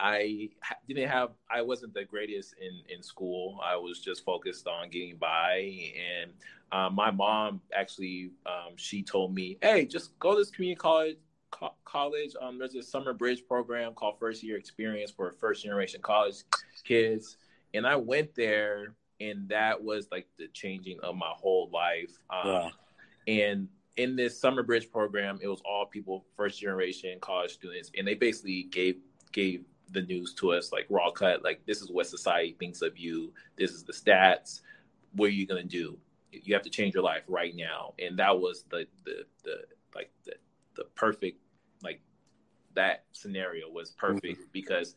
I 0.00 0.48
didn't 0.86 1.08
have. 1.08 1.30
I 1.50 1.62
wasn't 1.62 1.94
the 1.94 2.04
greatest 2.04 2.54
in 2.60 2.80
in 2.94 3.02
school. 3.02 3.60
I 3.62 3.76
was 3.76 4.00
just 4.00 4.24
focused 4.24 4.66
on 4.66 4.88
getting 4.88 5.16
by, 5.16 5.92
and 6.22 6.30
um, 6.72 6.94
my 6.94 7.10
mom 7.10 7.60
actually 7.74 8.30
um, 8.46 8.74
she 8.76 9.02
told 9.02 9.34
me, 9.34 9.58
"Hey, 9.60 9.84
just 9.84 10.18
go 10.18 10.32
to 10.32 10.38
this 10.38 10.50
community 10.50 10.78
college 10.78 11.16
co- 11.50 11.74
college. 11.84 12.34
Um, 12.40 12.58
there's 12.58 12.74
a 12.74 12.82
summer 12.82 13.12
bridge 13.12 13.42
program 13.46 13.92
called 13.92 14.18
First 14.18 14.42
Year 14.42 14.56
Experience 14.56 15.10
for 15.10 15.32
first 15.32 15.62
generation 15.62 16.00
college 16.00 16.36
kids, 16.84 17.36
and 17.74 17.86
I 17.86 17.96
went 17.96 18.34
there, 18.34 18.94
and 19.20 19.48
that 19.48 19.82
was 19.82 20.08
like 20.10 20.26
the 20.38 20.48
changing 20.48 20.98
of 21.02 21.16
my 21.16 21.32
whole 21.34 21.70
life. 21.72 22.12
Um. 22.30 22.70
And 23.26 23.68
in 23.96 24.16
this 24.16 24.40
summer 24.40 24.62
bridge 24.62 24.90
program, 24.90 25.38
it 25.42 25.48
was 25.48 25.60
all 25.64 25.84
people 25.84 26.24
first 26.36 26.60
generation 26.60 27.18
college 27.20 27.52
students, 27.52 27.90
and 27.96 28.06
they 28.06 28.14
basically 28.14 28.64
gave 28.64 28.96
gave 29.32 29.64
the 29.90 30.02
news 30.02 30.34
to 30.34 30.52
us 30.52 30.70
like 30.72 30.86
raw 30.88 31.10
cut, 31.10 31.42
like 31.42 31.64
this 31.66 31.80
is 31.82 31.90
what 31.90 32.06
society 32.06 32.56
thinks 32.58 32.82
of 32.82 32.98
you. 32.98 33.32
This 33.56 33.72
is 33.72 33.84
the 33.84 33.92
stats. 33.92 34.60
What 35.12 35.26
are 35.26 35.32
you 35.32 35.46
gonna 35.46 35.62
do? 35.64 35.98
you 36.32 36.54
have 36.54 36.62
to 36.62 36.70
change 36.70 36.94
your 36.94 37.02
life 37.02 37.22
right 37.28 37.54
now 37.56 37.94
and 37.98 38.18
that 38.18 38.38
was 38.38 38.64
the 38.70 38.86
the 39.04 39.24
the 39.44 39.56
like 39.94 40.10
the 40.24 40.34
the 40.76 40.84
perfect 40.94 41.40
like 41.82 42.00
that 42.74 43.04
scenario 43.12 43.68
was 43.68 43.90
perfect 43.92 44.40
mm-hmm. 44.40 44.52
because 44.52 44.94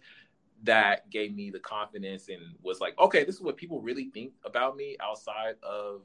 that 0.64 1.10
gave 1.10 1.34
me 1.36 1.50
the 1.50 1.60
confidence 1.60 2.30
and 2.30 2.42
was 2.62 2.80
like 2.80 2.98
okay 3.00 3.24
this 3.24 3.36
is 3.36 3.42
what 3.42 3.58
people 3.58 3.82
really 3.82 4.10
think 4.10 4.34
about 4.46 4.76
me 4.76 4.96
outside 5.02 5.56
of 5.64 6.02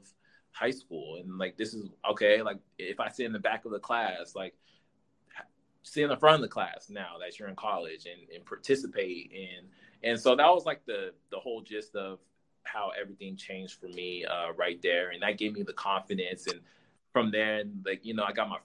high 0.51 0.71
school. 0.71 1.17
And 1.17 1.37
like 1.37 1.57
this 1.57 1.73
is 1.73 1.89
okay 2.09 2.41
like 2.41 2.57
if 2.79 2.99
i 2.99 3.09
sit 3.09 3.27
in 3.27 3.33
the 3.33 3.39
back 3.39 3.65
of 3.65 3.71
the 3.71 3.79
class 3.79 4.33
like 4.35 4.55
sit 5.87 6.03
in 6.03 6.09
the 6.09 6.17
front 6.17 6.35
of 6.35 6.41
the 6.41 6.47
class 6.47 6.87
now 6.89 7.13
that 7.19 7.39
you're 7.39 7.47
in 7.47 7.55
college 7.55 8.05
and, 8.05 8.29
and 8.33 8.45
participate 8.45 9.31
in. 9.31 9.65
And 10.03 10.19
so 10.19 10.35
that 10.35 10.47
was 10.47 10.65
like 10.65 10.85
the 10.85 11.13
the 11.31 11.39
whole 11.39 11.61
gist 11.61 11.95
of 11.95 12.19
how 12.63 12.91
everything 12.99 13.35
changed 13.35 13.79
for 13.79 13.87
me 13.87 14.25
uh, 14.25 14.51
right 14.53 14.79
there, 14.81 15.11
and 15.11 15.23
that 15.23 15.37
gave 15.37 15.53
me 15.53 15.63
the 15.63 15.73
confidence. 15.73 16.45
And 16.47 16.59
from 17.13 17.31
there, 17.31 17.63
like 17.85 18.05
you 18.05 18.13
know, 18.13 18.23
I 18.23 18.33
got 18.33 18.49
my 18.49 18.57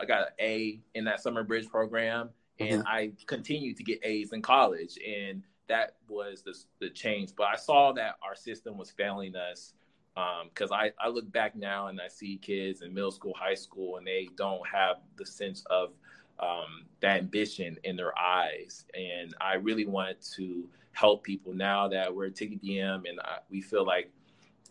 I 0.00 0.04
got 0.04 0.28
an 0.28 0.34
A 0.40 0.80
in 0.94 1.04
that 1.04 1.20
summer 1.20 1.42
bridge 1.42 1.68
program, 1.68 2.30
and 2.58 2.80
mm-hmm. 2.80 2.88
I 2.88 3.12
continued 3.26 3.76
to 3.76 3.82
get 3.82 4.00
A's 4.02 4.32
in 4.32 4.42
college, 4.42 4.98
and 5.06 5.42
that 5.68 5.96
was 6.08 6.42
the 6.42 6.56
the 6.80 6.90
change. 6.90 7.32
But 7.36 7.48
I 7.48 7.56
saw 7.56 7.92
that 7.92 8.16
our 8.22 8.34
system 8.34 8.78
was 8.78 8.90
failing 8.90 9.36
us 9.36 9.74
because 10.14 10.70
um, 10.70 10.78
I 10.78 10.92
I 10.98 11.08
look 11.08 11.30
back 11.32 11.56
now 11.56 11.88
and 11.88 12.00
I 12.00 12.08
see 12.08 12.38
kids 12.38 12.82
in 12.82 12.94
middle 12.94 13.12
school, 13.12 13.34
high 13.38 13.54
school, 13.54 13.96
and 13.96 14.06
they 14.06 14.28
don't 14.36 14.66
have 14.66 14.96
the 15.16 15.26
sense 15.26 15.64
of 15.70 15.90
um, 16.38 16.86
that 17.00 17.18
ambition 17.18 17.78
in 17.84 17.96
their 17.96 18.18
eyes, 18.18 18.84
and 18.94 19.34
I 19.40 19.54
really 19.54 19.86
wanted 19.86 20.20
to 20.36 20.68
help 20.96 21.22
people 21.22 21.52
now 21.52 21.86
that 21.88 22.14
we're 22.14 22.30
Ticket 22.30 22.62
DM 22.62 23.06
and 23.06 23.20
I, 23.20 23.38
we 23.50 23.60
feel 23.60 23.84
like, 23.84 24.10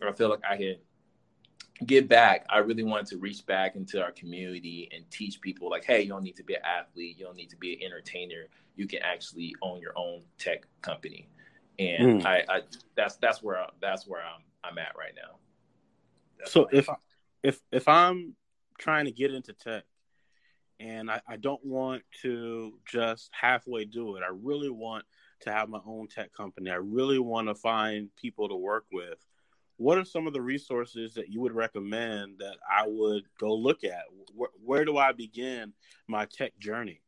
or 0.02 0.08
I 0.08 0.12
feel 0.12 0.28
like 0.28 0.40
I 0.48 0.56
can 0.56 0.74
give 1.84 2.08
back. 2.08 2.46
I 2.48 2.58
really 2.58 2.82
wanted 2.82 3.06
to 3.08 3.18
reach 3.18 3.44
back 3.44 3.76
into 3.76 4.02
our 4.02 4.12
community 4.12 4.88
and 4.94 5.08
teach 5.10 5.40
people 5.40 5.68
like, 5.68 5.84
hey, 5.84 6.02
you 6.02 6.08
don't 6.08 6.22
need 6.22 6.36
to 6.36 6.44
be 6.44 6.54
an 6.54 6.62
athlete, 6.64 7.18
you 7.18 7.24
don't 7.24 7.36
need 7.36 7.50
to 7.50 7.56
be 7.56 7.74
an 7.74 7.80
entertainer. 7.84 8.46
You 8.76 8.86
can 8.86 9.00
actually 9.02 9.54
own 9.62 9.80
your 9.80 9.92
own 9.96 10.22
tech 10.38 10.66
company, 10.82 11.28
and 11.78 12.22
mm. 12.22 12.26
I, 12.26 12.44
I, 12.48 12.60
that's 12.94 13.16
that's 13.16 13.42
where 13.42 13.58
I, 13.58 13.68
that's 13.80 14.06
where 14.06 14.20
I'm 14.20 14.42
I'm 14.64 14.78
at 14.78 14.94
right 14.98 15.14
now. 15.14 15.38
That's 16.38 16.52
so 16.52 16.68
if 16.70 16.88
if 17.42 17.60
if 17.72 17.88
I'm 17.88 18.34
trying 18.78 19.06
to 19.06 19.12
get 19.12 19.32
into 19.32 19.52
tech 19.54 19.84
and 20.80 21.10
I, 21.10 21.20
I 21.26 21.36
don't 21.36 21.64
want 21.64 22.02
to 22.22 22.78
just 22.86 23.30
halfway 23.32 23.84
do 23.84 24.16
it, 24.16 24.22
I 24.22 24.30
really 24.30 24.70
want 24.70 25.04
to 25.40 25.52
have 25.52 25.68
my 25.68 25.80
own 25.86 26.08
tech 26.08 26.32
company. 26.32 26.70
I 26.70 26.76
really 26.76 27.18
want 27.18 27.48
to 27.48 27.54
find 27.54 28.08
people 28.16 28.48
to 28.48 28.56
work 28.56 28.84
with. 28.92 29.18
What 29.78 29.98
are 29.98 30.04
some 30.04 30.26
of 30.26 30.32
the 30.32 30.40
resources 30.40 31.14
that 31.14 31.28
you 31.28 31.40
would 31.40 31.52
recommend 31.52 32.38
that 32.38 32.56
I 32.70 32.86
would 32.86 33.24
go 33.38 33.54
look 33.54 33.84
at? 33.84 34.04
Where, 34.34 34.50
where 34.64 34.84
do 34.84 34.96
I 34.96 35.12
begin 35.12 35.72
my 36.06 36.24
tech 36.24 36.58
journey? 36.58 37.02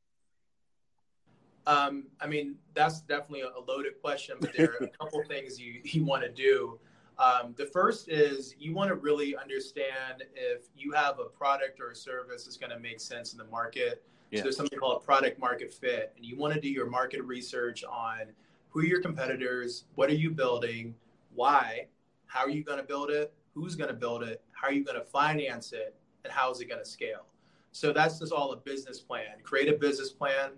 Um, 1.67 2.05
I 2.21 2.27
mean, 2.27 2.57
that's 2.75 3.01
definitely 3.03 3.43
a 3.43 3.61
loaded 3.61 4.01
question, 4.01 4.37
but 4.41 4.55
there 4.57 4.73
are 4.73 4.87
a 4.87 4.89
couple 4.99 5.23
things 5.25 5.61
you, 5.61 5.81
you 5.85 6.05
want 6.05 6.23
to 6.23 6.31
do. 6.31 6.79
Um, 7.19 7.55
the 7.57 7.67
first 7.67 8.09
is 8.09 8.55
you 8.59 8.73
want 8.75 8.89
to 8.89 8.95
really 8.95 9.37
understand 9.37 10.25
if 10.35 10.69
you 10.77 10.93
have 10.93 11.19
a 11.19 11.25
product 11.25 11.81
or 11.81 11.91
a 11.91 11.95
service 11.95 12.45
that's 12.45 12.57
going 12.57 12.71
to 12.71 12.79
make 12.79 13.01
sense 13.01 13.33
in 13.33 13.39
the 13.39 13.45
market. 13.45 14.05
Yeah. 14.31 14.39
So 14.39 14.43
there's 14.45 14.57
something 14.57 14.79
called 14.79 15.05
product 15.05 15.39
market 15.39 15.73
fit, 15.73 16.13
and 16.17 16.25
you 16.25 16.37
want 16.37 16.55
to 16.55 16.61
do 16.61 16.69
your 16.69 16.89
market 16.89 17.23
research 17.23 17.83
on 17.85 18.27
who 18.71 18.81
are 18.81 18.85
your 18.85 19.03
competitors, 19.03 19.85
what 19.95 20.11
are 20.11 20.15
you 20.15 20.31
building, 20.31 20.95
why, 21.35 21.87
how 22.29 22.41
are 22.41 22.51
you 22.51 22.63
going 22.63 22.79
to 22.79 22.85
build 22.85 23.11
it, 23.11 23.33
who's 23.55 23.75
going 23.75 23.89
to 23.89 23.97
build 23.97 24.23
it, 24.23 24.43
how 24.53 24.69
are 24.69 24.73
you 24.73 24.85
going 24.85 24.99
to 24.99 25.05
finance 25.05 25.73
it, 25.73 25.95
and 26.25 26.33
how 26.33 26.51
is 26.51 26.61
it 26.61 26.67
going 26.67 26.83
to 26.83 26.89
scale. 26.89 27.27
So 27.73 27.93
that's 27.93 28.19
just 28.19 28.33
all 28.33 28.53
a 28.53 28.57
business 28.57 29.01
plan. 29.01 29.27
Create 29.43 29.69
a 29.69 29.77
business 29.77 30.11
plan. 30.11 30.51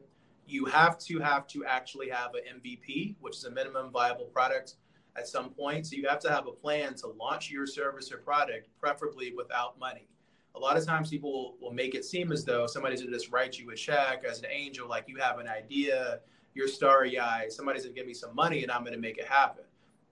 You 0.47 0.67
have 0.67 0.99
to 0.99 1.19
have 1.19 1.47
to 1.49 1.65
actually 1.65 2.09
have 2.11 2.35
an 2.35 2.61
MVP, 2.61 3.17
which 3.21 3.37
is 3.37 3.45
a 3.45 3.51
minimum 3.51 3.91
viable 3.91 4.27
product 4.27 4.75
at 5.17 5.27
some 5.27 5.51
point. 5.51 5.87
So 5.87 5.97
you 5.97 6.07
have 6.09 6.21
to 6.21 6.31
have 6.31 6.47
a 6.47 6.53
plan 6.53 6.95
to 6.97 7.09
launch 7.09 7.51
your 7.51 7.67
service 7.67 8.13
or 8.13 8.19
product, 8.19 8.69
preferably 8.81 9.33
without 9.37 9.79
money 9.79 10.07
a 10.55 10.59
lot 10.59 10.77
of 10.77 10.85
times 10.85 11.11
people 11.11 11.33
will, 11.33 11.55
will 11.61 11.73
make 11.73 11.95
it 11.95 12.05
seem 12.05 12.33
as 12.33 12.45
though 12.45 12.67
somebody's 12.67 13.03
gonna 13.03 13.13
just 13.13 13.31
write 13.31 13.59
you 13.59 13.71
a 13.71 13.75
check 13.75 14.25
as 14.29 14.41
an 14.41 14.47
angel, 14.51 14.89
like 14.89 15.05
you 15.09 15.17
have 15.17 15.39
an 15.39 15.49
idea, 15.49 16.21
you're 16.55 16.69
starry 16.69 17.19
eyed, 17.19 17.53
somebody's 17.53 17.85
gonna 17.85 17.95
give 17.95 18.07
me 18.07 18.15
some 18.15 18.35
money 18.35 18.63
and 18.63 18.71
I'm 18.71 18.85
gonna 18.85 18.99
make 18.99 19.19
it 19.19 19.27
happen. 19.27 19.65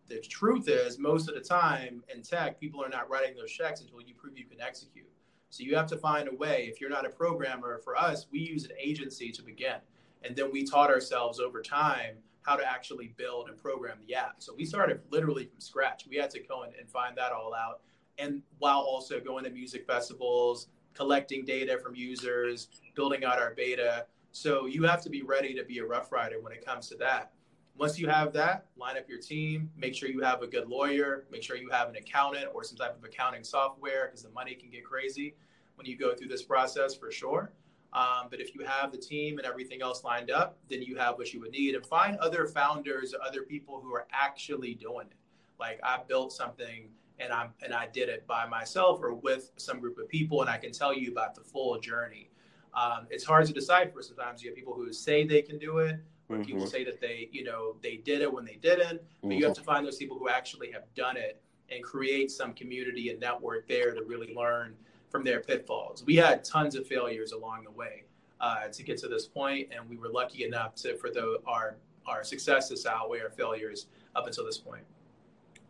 The 0.09 0.21
truth 0.21 0.69
is, 0.69 0.99
most 0.99 1.29
of 1.29 1.35
the 1.35 1.41
time 1.41 2.03
in 2.13 2.23
tech, 2.23 2.59
people 2.59 2.83
are 2.83 2.89
not 2.89 3.11
writing 3.11 3.37
those 3.37 3.53
checks 3.53 3.81
until 3.81 4.01
you 4.01 4.15
prove 4.15 4.39
you 4.39 4.47
can 4.47 4.61
execute. 4.61 5.09
So 5.51 5.63
you 5.63 5.77
have 5.77 5.87
to 5.89 5.97
find 5.97 6.29
a 6.29 6.35
way. 6.35 6.69
If 6.71 6.81
you're 6.81 6.91
not 6.91 7.07
a 7.07 7.11
programmer, 7.11 7.79
for 7.79 7.97
us, 7.97 8.27
we 8.31 8.39
use 8.39 8.65
an 8.65 8.73
agency 8.83 9.31
to 9.33 9.43
begin. 9.43 9.77
And 10.23 10.35
then 10.35 10.51
we 10.53 10.65
taught 10.65 10.91
ourselves 10.91 11.41
over 11.41 11.63
time 11.63 12.17
how 12.43 12.57
to 12.57 12.65
actually 12.65 13.15
build 13.17 13.49
and 13.49 13.59
program 13.59 13.99
the 14.07 14.15
app. 14.15 14.37
So 14.39 14.55
we 14.55 14.65
started 14.65 15.01
literally 15.11 15.45
from 15.47 15.61
scratch. 15.61 16.07
We 16.09 16.17
had 16.17 16.31
to 16.31 16.41
go 16.41 16.63
and, 16.63 16.73
find 16.89 17.17
that 17.19 17.33
all 17.33 17.55
out 17.55 17.81
and 18.19 18.43
while 18.59 18.81
also 18.81 19.21
going 19.21 19.45
to 19.45 19.51
music 19.51 19.87
festivals, 19.87 20.69
collecting 20.95 21.45
data 21.45 21.79
from 21.79 21.95
users, 21.95 22.69
building 22.95 23.25
out 23.25 23.39
our 23.39 23.55
beta. 23.55 24.07
So 24.33 24.67
you 24.67 24.83
have 24.85 25.03
to 25.03 25.11
be 25.11 25.23
ready 25.23 25.55
to 25.55 25.65
be 25.65 25.79
a 25.79 25.85
rough 25.85 26.11
rider 26.13 26.41
when 26.41 26.53
it 26.53 26.65
comes 26.65 26.89
to 26.89 26.97
that. 26.97 27.33
Once 27.79 27.97
you 27.97 28.09
have 28.09 28.33
that, 28.33 28.67
line 28.77 28.97
up 28.97 29.09
your 29.09 29.21
team, 29.21 29.71
make 29.77 29.95
sure 29.95 30.09
you 30.09 30.21
have 30.21 30.43
a 30.43 30.47
good 30.47 30.69
lawyer, 30.69 31.27
make 31.31 31.45
sure 31.45 31.57
you 31.57 31.71
have 31.71 31.89
an 31.89 31.95
accountant 31.95 32.47
or 32.53 32.65
some 32.65 32.77
type 32.77 32.97
of 32.97 33.05
accounting 33.05 33.45
software 33.45 34.07
because 34.07 34.23
the 34.23 34.31
money 34.31 34.55
can 34.55 34.69
get 34.69 34.85
crazy 34.85 35.37
when 35.77 35.87
you 35.87 35.97
go 35.97 36.13
through 36.13 36.27
this 36.27 36.43
process 36.43 36.97
for 36.97 37.13
sure. 37.13 37.53
Um, 37.93 38.27
but 38.31 38.41
if 38.41 38.53
you 38.53 38.65
have 38.65 38.91
the 38.91 38.99
team 38.99 39.39
and 39.39 39.47
everything 39.47 39.81
else 39.81 40.03
lined 40.03 40.29
up, 40.29 40.59
then 40.69 40.83
you 40.83 40.97
have 40.97 41.19
what 41.19 41.33
you 41.33 41.41
would 41.41 41.53
need 41.53 41.77
and 41.77 41.87
find 41.87 42.17
other 42.19 42.49
founders, 42.49 43.15
other 43.25 43.43
people 43.43 43.81
who 43.81 43.95
are 43.95 44.09
actually 44.13 44.75
doing 44.75 45.07
it. 45.07 45.17
Like 45.61 45.79
I 45.85 46.01
built 46.07 46.33
something 46.33 46.89
and 47.21 47.33
I 47.33 47.49
and 47.63 47.73
I 47.73 47.87
did 47.87 48.09
it 48.09 48.27
by 48.27 48.45
myself 48.47 49.01
or 49.01 49.15
with 49.15 49.53
some 49.57 49.79
group 49.79 49.99
of 49.99 50.09
people, 50.09 50.41
and 50.41 50.51
I 50.51 50.59
can 50.59 50.73
tell 50.73 50.93
you 50.93 51.11
about 51.13 51.35
the 51.35 51.43
full 51.43 51.79
journey. 51.79 52.29
Um, 52.75 53.07
it's 53.11 53.25
hard 53.25 53.47
to 53.47 53.53
decipher. 53.53 54.03
Sometimes 54.03 54.43
you 54.43 54.51
have 54.51 54.57
people 54.57 54.75
who 54.75 54.93
say 54.93 55.25
they 55.25 55.43
can 55.43 55.59
do 55.59 55.79
it, 55.79 56.01
mm-hmm. 56.31 56.43
people 56.43 56.67
say 56.67 56.85
that 56.85 57.01
they, 57.01 57.29
you 57.33 57.45
know, 57.45 57.77
they 57.83 57.97
did 57.97 58.23
it 58.23 58.33
when 58.33 58.45
they 58.45 58.57
didn't. 58.57 59.01
But 59.21 59.29
mm-hmm. 59.29 59.39
you 59.39 59.45
have 59.47 59.55
to 59.57 59.63
find 59.63 59.87
those 59.87 59.97
people 59.97 60.19
who 60.19 60.29
actually 60.29 60.71
have 60.73 60.85
done 60.95 61.17
it 61.17 61.41
and 61.71 61.83
create 61.83 62.31
some 62.31 62.53
community 62.53 63.11
and 63.11 63.21
network 63.21 63.69
there 63.69 63.95
to 63.95 64.03
really 64.05 64.35
learn 64.35 64.75
from 65.11 65.25
their 65.25 65.41
pitfalls. 65.41 66.05
We 66.07 66.17
had 66.17 66.45
tons 66.45 66.75
of 66.75 66.87
failures 66.87 67.33
along 67.33 67.65
the 67.65 67.71
way 67.71 68.05
uh, 68.41 68.69
to 68.69 68.83
get 68.83 68.99
to 68.99 69.09
this 69.09 69.27
point, 69.27 69.69
and 69.75 69.89
we 69.89 69.97
were 69.97 70.09
lucky 70.09 70.45
enough 70.45 70.75
to 70.77 70.97
for 70.97 71.11
the 71.11 71.41
our 71.47 71.77
our 72.07 72.25
successes 72.25 72.87
outweigh 72.87 73.21
our 73.21 73.31
failures 73.31 73.87
up 74.17 74.27
until 74.27 74.45
this 74.45 74.59
point. 74.59 74.85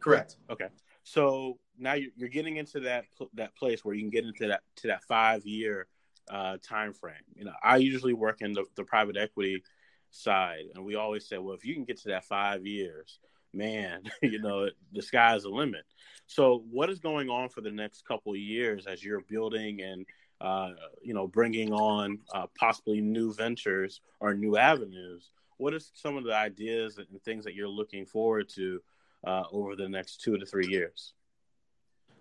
Correct. 0.00 0.36
Okay. 0.48 0.68
So 1.08 1.58
now 1.78 1.94
you're 1.94 2.28
getting 2.28 2.58
into 2.58 2.80
that 2.80 3.06
that 3.32 3.56
place 3.56 3.82
where 3.82 3.94
you 3.94 4.02
can 4.02 4.10
get 4.10 4.24
into 4.24 4.48
that 4.48 4.60
to 4.76 4.88
that 4.88 5.04
five 5.04 5.46
year 5.46 5.86
uh, 6.30 6.58
time 6.62 6.92
frame. 6.92 7.14
You 7.34 7.46
know, 7.46 7.54
I 7.62 7.78
usually 7.78 8.12
work 8.12 8.42
in 8.42 8.52
the, 8.52 8.64
the 8.76 8.84
private 8.84 9.16
equity 9.16 9.62
side, 10.10 10.64
and 10.74 10.84
we 10.84 10.96
always 10.96 11.26
say, 11.26 11.38
well, 11.38 11.54
if 11.54 11.64
you 11.64 11.72
can 11.72 11.84
get 11.84 11.98
to 12.02 12.08
that 12.08 12.26
five 12.26 12.66
years, 12.66 13.20
man, 13.54 14.02
you 14.22 14.38
know, 14.38 14.68
the 14.92 15.00
sky 15.00 15.34
is 15.34 15.44
the 15.44 15.48
limit. 15.48 15.86
So, 16.26 16.62
what 16.70 16.90
is 16.90 17.00
going 17.00 17.30
on 17.30 17.48
for 17.48 17.62
the 17.62 17.70
next 17.70 18.06
couple 18.06 18.32
of 18.32 18.38
years 18.38 18.86
as 18.86 19.02
you're 19.02 19.22
building 19.22 19.80
and 19.80 20.04
uh, 20.42 20.72
you 21.00 21.14
know 21.14 21.26
bringing 21.26 21.72
on 21.72 22.18
uh, 22.34 22.48
possibly 22.58 23.00
new 23.00 23.32
ventures 23.32 24.02
or 24.20 24.34
new 24.34 24.58
avenues? 24.58 25.30
What 25.56 25.72
are 25.72 25.80
some 25.80 26.18
of 26.18 26.24
the 26.24 26.36
ideas 26.36 26.98
and 26.98 27.22
things 27.22 27.46
that 27.46 27.54
you're 27.54 27.66
looking 27.66 28.04
forward 28.04 28.50
to 28.50 28.82
uh, 29.26 29.44
over 29.52 29.76
the 29.76 29.88
next 29.88 30.20
two 30.20 30.38
to 30.38 30.46
three 30.46 30.66
years? 30.68 31.14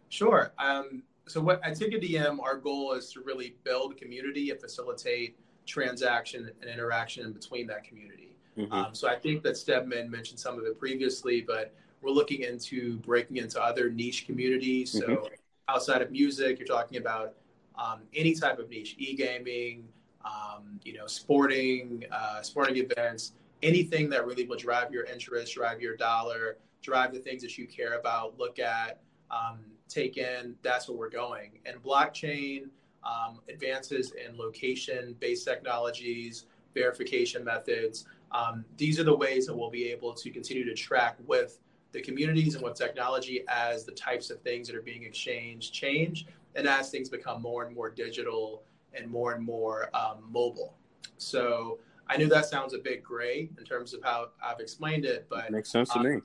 Sure. 0.10 0.52
Um, 0.58 1.04
so, 1.28 1.42
what 1.42 1.62
at 1.64 1.78
Ticket 1.78 2.02
DM, 2.02 2.40
our 2.42 2.58
goal 2.58 2.94
is 2.94 3.12
to 3.14 3.22
really 3.22 3.56
build 3.64 3.98
community 3.98 4.50
and 4.52 4.60
facilitate 4.60 5.38
transaction 5.66 6.50
and 6.62 6.70
interaction 6.70 7.26
in 7.26 7.34
between 7.34 7.68
that 7.68 7.84
community. 7.84 8.36
Mm-hmm. 8.58 8.74
Um, 8.74 8.96
so, 8.96 9.08
I 9.08 9.16
think 9.16 9.44
that 9.44 9.58
Stedman 9.58 10.10
mentioned 10.10 10.40
some 10.40 10.58
of 10.58 10.66
it 10.66 10.80
previously, 10.80 11.42
but 11.42 11.74
we're 12.02 12.12
looking 12.12 12.44
into 12.44 12.98
breaking 13.00 13.38
into 13.38 13.62
other 13.62 13.90
niche 13.90 14.26
communities. 14.26 14.92
So, 14.92 15.08
mm-hmm. 15.08 15.34
outside 15.68 16.02
of 16.02 16.12
music, 16.12 16.60
you're 16.60 16.68
talking 16.68 16.98
about 16.98 17.34
um, 17.78 18.02
any 18.16 18.34
type 18.34 18.60
of 18.60 18.70
niche, 18.70 18.96
e-gaming, 18.98 19.88
um, 20.26 20.80
you 20.84 20.94
know, 20.94 21.08
sporting, 21.08 22.06
uh, 22.12 22.42
sporting 22.42 22.78
events, 22.78 23.34
anything 23.64 24.10
that 24.10 24.26
really 24.26 24.46
will 24.46 24.58
drive 24.58 24.92
your 24.92 25.06
interest, 25.06 25.56
drive 25.56 25.82
your 25.82 25.96
dollar, 25.96 26.58
drive 26.82 27.14
the 27.14 27.20
things 27.20 27.42
that 27.42 27.58
you 27.58 27.68
care 27.68 28.00
about, 28.00 28.38
look 28.38 28.60
at, 28.60 29.02
um, 29.32 29.60
take 29.88 30.18
in. 30.18 30.56
That's 30.62 30.88
where 30.88 30.98
we're 30.98 31.10
going. 31.10 31.60
And 31.66 31.82
blockchain 31.82 32.70
um, 33.04 33.40
advances 33.50 34.12
in 34.14 34.38
location-based 34.38 35.46
technologies, 35.46 36.46
verification 36.74 37.44
methods. 37.44 38.06
Um, 38.32 38.66
these 38.78 39.00
are 39.00 39.04
the 39.04 39.16
ways 39.16 39.48
that 39.48 39.56
we'll 39.56 39.70
be 39.70 39.86
able 39.86 40.14
to 40.14 40.30
continue 40.30 40.66
to 40.66 40.74
track 40.74 41.18
with 41.26 41.60
the 41.94 42.02
communities 42.02 42.56
and 42.56 42.64
with 42.64 42.76
technology 42.76 43.44
as 43.48 43.86
the 43.86 43.94
types 43.94 44.30
of 44.30 44.42
things 44.42 44.68
that 44.68 44.76
are 44.76 44.82
being 44.82 45.04
exchanged 45.04 45.74
change 45.74 46.28
and 46.56 46.68
as 46.68 46.90
things 46.90 47.10
become 47.10 47.42
more 47.42 47.66
and 47.66 47.74
more 47.74 47.90
digital 47.90 48.64
and 48.94 49.10
more 49.10 49.34
and 49.34 49.44
more 49.44 49.90
um, 49.94 50.18
mobile. 50.30 50.76
So 51.18 51.80
I 52.08 52.18
knew 52.18 52.28
that 52.28 52.46
sounds 52.46 52.74
a 52.74 52.78
bit 52.78 53.04
gray 53.04 53.50
in 53.58 53.64
terms 53.64 53.94
of 53.94 54.04
how 54.04 54.30
I've 54.44 54.60
explained 54.60 55.06
it, 55.06 55.28
but 55.30 55.46
it 55.46 55.52
makes 55.52 55.72
sense 55.72 55.90
to 55.90 56.00
um, 56.00 56.06
me. 56.06 56.20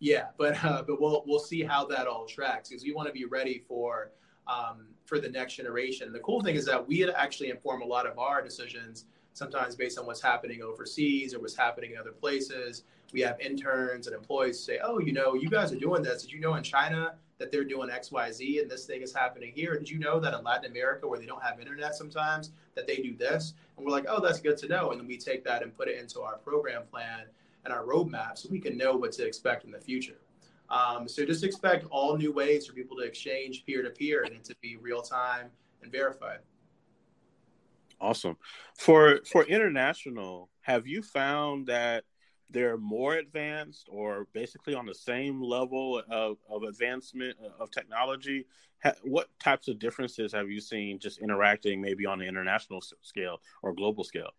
Yeah, 0.00 0.28
but 0.38 0.62
uh, 0.64 0.82
but 0.86 1.00
we'll 1.00 1.22
we'll 1.26 1.38
see 1.38 1.62
how 1.62 1.84
that 1.86 2.06
all 2.06 2.24
tracks 2.26 2.70
because 2.70 2.84
we 2.84 2.92
want 2.92 3.06
to 3.06 3.12
be 3.12 3.26
ready 3.26 3.62
for 3.68 4.10
um, 4.46 4.86
for 5.04 5.20
the 5.20 5.28
next 5.28 5.54
generation. 5.54 6.12
The 6.12 6.20
cool 6.20 6.40
thing 6.40 6.56
is 6.56 6.64
that 6.66 6.86
we 6.86 7.08
actually 7.08 7.50
inform 7.50 7.82
a 7.82 7.86
lot 7.86 8.06
of 8.06 8.18
our 8.18 8.42
decisions 8.42 9.04
sometimes 9.34 9.76
based 9.76 9.98
on 9.98 10.06
what's 10.06 10.20
happening 10.20 10.62
overseas 10.62 11.34
or 11.34 11.40
what's 11.40 11.54
happening 11.54 11.92
in 11.92 11.98
other 11.98 12.12
places. 12.12 12.82
We 13.12 13.20
have 13.20 13.38
interns 13.40 14.06
and 14.06 14.16
employees 14.16 14.58
say, 14.58 14.78
"Oh, 14.82 14.98
you 15.00 15.12
know, 15.12 15.34
you 15.34 15.50
guys 15.50 15.72
are 15.72 15.78
doing 15.78 16.02
this. 16.02 16.22
Did 16.22 16.32
you 16.32 16.40
know 16.40 16.54
in 16.54 16.62
China 16.62 17.14
that 17.40 17.50
they're 17.50 17.64
doing 17.64 17.90
X, 17.90 18.12
Y, 18.12 18.30
Z, 18.30 18.60
and 18.60 18.70
this 18.70 18.84
thing 18.84 19.00
is 19.02 19.14
happening 19.14 19.52
here. 19.54 19.76
Did 19.76 19.90
you 19.90 19.98
know 19.98 20.20
that 20.20 20.34
in 20.34 20.44
Latin 20.44 20.70
America, 20.70 21.08
where 21.08 21.18
they 21.18 21.26
don't 21.26 21.42
have 21.42 21.58
internet 21.58 21.94
sometimes, 21.94 22.52
that 22.74 22.86
they 22.86 22.96
do 22.96 23.16
this? 23.16 23.54
And 23.76 23.84
we're 23.84 23.92
like, 23.92 24.04
oh, 24.08 24.20
that's 24.20 24.40
good 24.40 24.58
to 24.58 24.68
know. 24.68 24.90
And 24.90 25.00
then 25.00 25.08
we 25.08 25.16
take 25.16 25.42
that 25.44 25.62
and 25.62 25.74
put 25.74 25.88
it 25.88 25.98
into 25.98 26.20
our 26.20 26.36
program 26.36 26.82
plan 26.90 27.22
and 27.64 27.72
our 27.72 27.84
roadmap 27.84 28.38
so 28.38 28.48
we 28.50 28.60
can 28.60 28.76
know 28.76 28.96
what 28.96 29.12
to 29.12 29.26
expect 29.26 29.64
in 29.64 29.70
the 29.70 29.80
future. 29.80 30.20
Um, 30.68 31.08
so 31.08 31.24
just 31.24 31.44
expect 31.44 31.86
all 31.90 32.16
new 32.16 32.32
ways 32.32 32.66
for 32.66 32.72
people 32.72 32.96
to 32.98 33.02
exchange 33.02 33.64
peer 33.66 33.82
to 33.82 33.90
peer 33.90 34.22
and 34.22 34.42
to 34.44 34.54
be 34.62 34.76
real 34.76 35.02
time 35.02 35.50
and 35.82 35.90
verified. 35.90 36.38
Awesome. 38.00 38.36
For 38.78 39.20
for 39.26 39.44
international, 39.44 40.48
have 40.62 40.86
you 40.86 41.02
found 41.02 41.66
that 41.66 42.04
they're 42.52 42.78
more 42.78 43.14
advanced 43.14 43.88
or 43.90 44.26
basically 44.32 44.74
on 44.74 44.86
the 44.86 44.94
same 44.94 45.40
level 45.42 46.02
of, 46.10 46.38
of 46.48 46.62
advancement 46.64 47.36
uh, 47.42 47.62
of 47.62 47.70
technology 47.70 48.46
what 49.02 49.28
types 49.38 49.68
of 49.68 49.78
differences 49.78 50.32
have 50.32 50.50
you 50.50 50.60
seen 50.60 50.98
just 50.98 51.18
interacting 51.18 51.80
maybe 51.80 52.06
on 52.06 52.20
an 52.20 52.26
international 52.26 52.82
scale 53.02 53.40
or 53.62 53.74
global 53.74 54.02
scale 54.02 54.30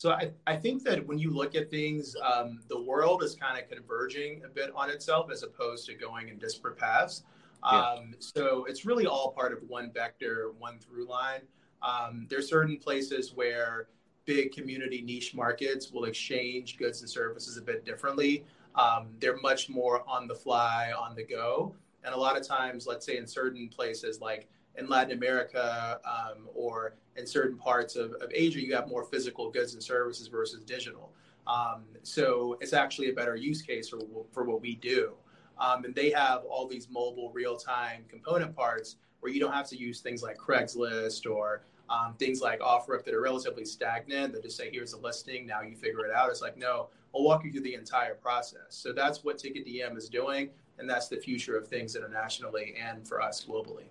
so 0.00 0.12
I, 0.12 0.30
I 0.46 0.56
think 0.56 0.82
that 0.84 1.06
when 1.06 1.18
you 1.18 1.30
look 1.30 1.54
at 1.54 1.70
things 1.70 2.16
um, 2.24 2.60
the 2.68 2.80
world 2.80 3.22
is 3.22 3.34
kind 3.34 3.62
of 3.62 3.68
converging 3.68 4.42
a 4.44 4.48
bit 4.48 4.70
on 4.74 4.88
itself 4.88 5.30
as 5.30 5.42
opposed 5.42 5.86
to 5.86 5.94
going 5.94 6.28
in 6.28 6.38
disparate 6.38 6.78
paths 6.78 7.24
um, 7.62 7.74
yeah. 7.76 7.98
so 8.18 8.64
it's 8.64 8.86
really 8.86 9.06
all 9.06 9.32
part 9.32 9.52
of 9.52 9.58
one 9.68 9.90
vector 9.92 10.52
one 10.58 10.78
through 10.78 11.06
line 11.06 11.42
um, 11.82 12.26
there's 12.28 12.48
certain 12.48 12.76
places 12.76 13.32
where 13.34 13.88
big 14.26 14.52
community 14.52 15.02
niche 15.02 15.34
markets 15.34 15.90
will 15.90 16.04
exchange 16.04 16.76
goods 16.76 17.00
and 17.00 17.10
services 17.10 17.56
a 17.56 17.62
bit 17.62 17.84
differently. 17.84 18.44
Um, 18.74 19.08
they're 19.18 19.38
much 19.38 19.68
more 19.68 20.08
on 20.08 20.28
the 20.28 20.34
fly, 20.34 20.92
on 20.96 21.14
the 21.16 21.24
go. 21.24 21.74
And 22.04 22.14
a 22.14 22.16
lot 22.16 22.36
of 22.36 22.46
times, 22.46 22.86
let's 22.86 23.04
say 23.04 23.16
in 23.16 23.26
certain 23.26 23.68
places 23.68 24.20
like 24.20 24.48
in 24.76 24.88
Latin 24.88 25.16
America 25.16 26.00
um, 26.04 26.48
or 26.54 26.94
in 27.16 27.26
certain 27.26 27.56
parts 27.56 27.96
of, 27.96 28.12
of, 28.14 28.30
Asia, 28.32 28.60
you 28.60 28.74
have 28.74 28.88
more 28.88 29.04
physical 29.04 29.50
goods 29.50 29.74
and 29.74 29.82
services 29.82 30.28
versus 30.28 30.62
digital. 30.64 31.12
Um, 31.46 31.84
so 32.02 32.56
it's 32.60 32.72
actually 32.72 33.10
a 33.10 33.12
better 33.12 33.36
use 33.36 33.62
case 33.62 33.88
for, 33.88 33.98
for 34.32 34.44
what 34.44 34.60
we 34.60 34.76
do. 34.76 35.14
Um, 35.58 35.84
and 35.84 35.94
they 35.94 36.10
have 36.10 36.44
all 36.44 36.66
these 36.66 36.88
mobile 36.90 37.30
real 37.32 37.56
time 37.56 38.04
component 38.08 38.56
parts 38.56 38.96
where 39.20 39.30
you 39.30 39.40
don't 39.40 39.52
have 39.52 39.68
to 39.68 39.76
use 39.76 40.00
things 40.00 40.22
like 40.22 40.38
Craigslist 40.38 41.30
or 41.30 41.62
um, 41.90 42.14
things 42.18 42.40
like 42.40 42.60
OfferUp 42.60 43.04
that 43.04 43.12
are 43.12 43.20
relatively 43.20 43.64
stagnant 43.64 44.32
that 44.32 44.42
just 44.42 44.56
say, 44.56 44.70
here's 44.72 44.92
a 44.92 44.98
listing, 44.98 45.46
now 45.46 45.60
you 45.60 45.76
figure 45.76 46.06
it 46.06 46.14
out. 46.14 46.30
It's 46.30 46.40
like, 46.40 46.56
no, 46.56 46.88
I'll 47.14 47.24
walk 47.24 47.44
you 47.44 47.50
through 47.50 47.62
the 47.62 47.74
entire 47.74 48.14
process. 48.14 48.62
So 48.70 48.92
that's 48.92 49.24
what 49.24 49.38
Ticket 49.38 49.66
DM 49.66 49.96
is 49.96 50.08
doing, 50.08 50.50
and 50.78 50.88
that's 50.88 51.08
the 51.08 51.16
future 51.16 51.56
of 51.56 51.66
things 51.66 51.96
internationally 51.96 52.76
and 52.80 53.06
for 53.06 53.20
us 53.20 53.44
globally. 53.44 53.88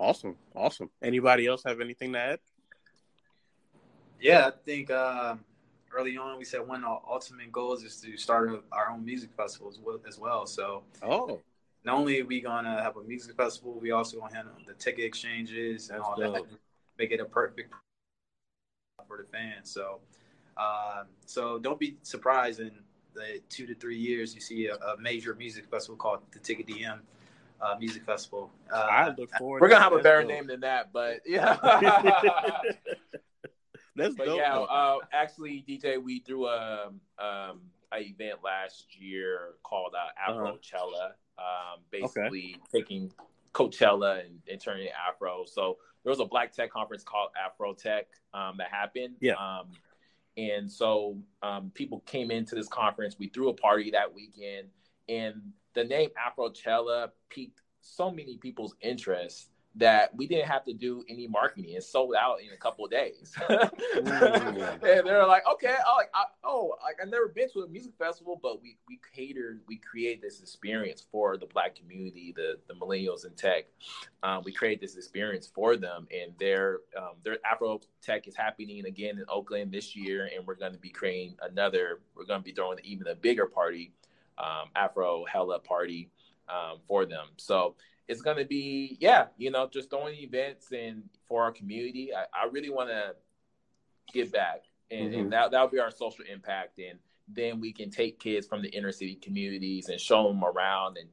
Awesome. 0.00 0.36
Awesome. 0.56 0.88
Anybody 1.02 1.46
else 1.46 1.62
have 1.66 1.78
anything 1.78 2.14
to 2.14 2.18
add? 2.18 2.38
Yeah, 4.18 4.46
I 4.46 4.52
think 4.64 4.90
uh, 4.90 5.34
early 5.94 6.16
on 6.16 6.38
we 6.38 6.44
said 6.44 6.66
one 6.66 6.82
of 6.84 6.90
our 6.90 7.02
ultimate 7.06 7.52
goals 7.52 7.84
is 7.84 8.00
to 8.00 8.16
start 8.16 8.64
our 8.72 8.88
own 8.90 9.04
music 9.04 9.28
festival 9.36 9.70
as 10.08 10.18
well. 10.18 10.46
So, 10.46 10.84
oh, 11.02 11.40
not 11.84 11.96
only 11.96 12.18
are 12.22 12.24
we 12.24 12.40
gonna 12.40 12.82
have 12.82 12.96
a 12.96 13.02
music 13.02 13.36
festival, 13.36 13.78
we 13.78 13.90
also 13.90 14.18
gonna 14.18 14.34
handle 14.34 14.54
the 14.66 14.72
ticket 14.72 15.04
exchanges 15.04 15.90
and 15.90 15.98
That's 15.98 16.08
all 16.08 16.16
dope. 16.16 16.34
that 16.34 16.44
make 16.98 17.12
it 17.12 17.20
a 17.20 17.26
perfect 17.26 17.74
for 19.06 19.18
the 19.18 19.24
fans. 19.24 19.70
So, 19.70 20.00
uh, 20.56 21.04
so 21.26 21.58
don't 21.58 21.78
be 21.78 21.98
surprised 22.04 22.60
in 22.60 22.72
the 23.14 23.42
two 23.50 23.66
to 23.66 23.74
three 23.74 23.98
years 23.98 24.34
you 24.34 24.40
see 24.40 24.68
a, 24.68 24.76
a 24.76 24.96
major 24.98 25.34
music 25.34 25.66
festival 25.70 25.96
called 25.96 26.20
the 26.32 26.38
Ticket 26.38 26.68
DM 26.68 27.00
uh, 27.60 27.76
Music 27.78 28.04
Festival. 28.04 28.50
Uh, 28.72 28.76
I 28.76 29.14
look 29.16 29.30
forward. 29.38 29.60
We're 29.60 29.68
gonna 29.68 29.82
have 29.82 29.92
a 29.92 29.98
better 29.98 30.24
name 30.24 30.46
than 30.46 30.60
that, 30.60 30.92
but 30.92 31.20
yeah. 31.26 31.56
That's 33.96 34.14
but 34.14 34.26
dope. 34.26 34.38
Yeah, 34.38 34.58
uh, 34.58 34.98
actually, 35.12 35.64
DJ, 35.68 36.02
we 36.02 36.20
threw 36.20 36.46
a 36.46 36.90
um, 37.18 37.60
an 37.92 38.02
event 38.02 38.38
last 38.44 38.86
year 38.98 39.54
called 39.62 39.94
uh, 39.94 40.30
Afrochella. 40.30 41.10
Uh-huh. 41.38 41.74
Um, 41.74 41.80
basically 41.90 42.56
okay. 42.56 42.80
taking 42.80 43.10
Coachella 43.54 44.20
and, 44.24 44.40
and 44.48 44.60
turning 44.60 44.86
it 44.86 44.92
Afro. 45.08 45.44
So 45.46 45.78
there 46.04 46.10
was 46.10 46.20
a 46.20 46.24
Black 46.24 46.52
Tech 46.52 46.70
conference 46.70 47.02
called 47.02 47.30
Afro 47.34 47.72
Tech 47.72 48.08
um, 48.34 48.56
that 48.58 48.68
happened. 48.70 49.16
Yeah. 49.20 49.34
Um, 49.34 49.68
and 50.36 50.70
so 50.70 51.18
um, 51.42 51.70
people 51.74 52.00
came 52.00 52.30
into 52.30 52.54
this 52.54 52.68
conference. 52.68 53.16
We 53.18 53.28
threw 53.28 53.48
a 53.48 53.54
party 53.54 53.90
that 53.92 54.14
weekend, 54.14 54.68
and 55.08 55.52
the 55.74 55.84
name 55.84 56.10
Afrochella 56.10 57.10
piqued 57.28 57.60
so 57.80 58.10
many 58.10 58.36
people's 58.36 58.74
interest 58.80 59.50
that 59.76 60.14
we 60.16 60.26
didn't 60.26 60.48
have 60.48 60.64
to 60.64 60.72
do 60.72 61.04
any 61.08 61.28
marketing. 61.28 61.74
It 61.74 61.84
sold 61.84 62.14
out 62.18 62.40
in 62.40 62.52
a 62.52 62.56
couple 62.56 62.84
of 62.84 62.90
days. 62.90 63.32
and 63.48 64.80
they're 64.82 65.26
like, 65.26 65.44
okay, 65.52 65.76
oh, 65.86 65.94
like, 65.96 66.10
I, 66.12 66.24
oh, 66.42 66.74
like 66.82 66.96
I've 67.00 67.08
never 67.08 67.28
been 67.28 67.48
to 67.52 67.60
a 67.60 67.68
music 67.68 67.92
festival, 67.96 68.38
but 68.42 68.60
we 68.60 68.78
we 68.88 68.98
catered, 69.14 69.60
we 69.68 69.76
create 69.76 70.20
this 70.20 70.40
experience 70.40 71.06
for 71.12 71.36
the 71.36 71.46
Black 71.46 71.76
community, 71.76 72.34
the 72.36 72.58
the 72.66 72.74
millennials 72.74 73.24
in 73.24 73.32
tech. 73.34 73.66
Um, 74.22 74.42
we 74.44 74.52
create 74.52 74.80
this 74.80 74.96
experience 74.96 75.50
for 75.54 75.76
them, 75.76 76.08
and 76.10 76.32
their 76.38 76.80
um, 76.98 77.12
their 77.22 77.38
Afro 77.44 77.80
Tech 78.02 78.26
is 78.26 78.34
happening 78.34 78.84
again 78.86 79.18
in 79.18 79.24
Oakland 79.28 79.70
this 79.70 79.94
year, 79.94 80.30
and 80.36 80.44
we're 80.46 80.56
going 80.56 80.72
to 80.72 80.78
be 80.78 80.90
creating 80.90 81.36
another. 81.42 82.00
We're 82.16 82.26
going 82.26 82.40
to 82.40 82.44
be 82.44 82.52
throwing 82.52 82.78
even 82.82 83.06
a 83.06 83.14
bigger 83.14 83.46
party, 83.46 83.92
um, 84.42 84.68
Afrochella 84.76 85.62
party 85.62 86.10
um, 86.48 86.78
for 86.86 87.04
them. 87.06 87.26
So 87.36 87.76
it's 88.08 88.22
gonna 88.22 88.44
be 88.44 88.96
yeah, 89.00 89.26
you 89.36 89.50
know, 89.50 89.68
just 89.72 89.90
throwing 89.90 90.16
events 90.18 90.72
and 90.72 91.04
for 91.28 91.42
our 91.42 91.52
community. 91.52 92.10
I, 92.14 92.24
I 92.34 92.48
really 92.50 92.70
want 92.70 92.88
to 92.90 93.14
give 94.12 94.32
back, 94.32 94.62
and, 94.90 95.10
mm-hmm. 95.10 95.20
and 95.20 95.32
that 95.32 95.50
that'll 95.52 95.68
be 95.68 95.78
our 95.78 95.90
social 95.90 96.24
impact, 96.30 96.78
and 96.78 96.98
then 97.28 97.60
we 97.60 97.72
can 97.72 97.90
take 97.90 98.18
kids 98.18 98.46
from 98.46 98.62
the 98.62 98.68
inner 98.70 98.92
city 98.92 99.14
communities 99.14 99.88
and 99.88 100.00
show 100.00 100.26
them 100.28 100.44
around 100.44 100.96
and 100.98 101.08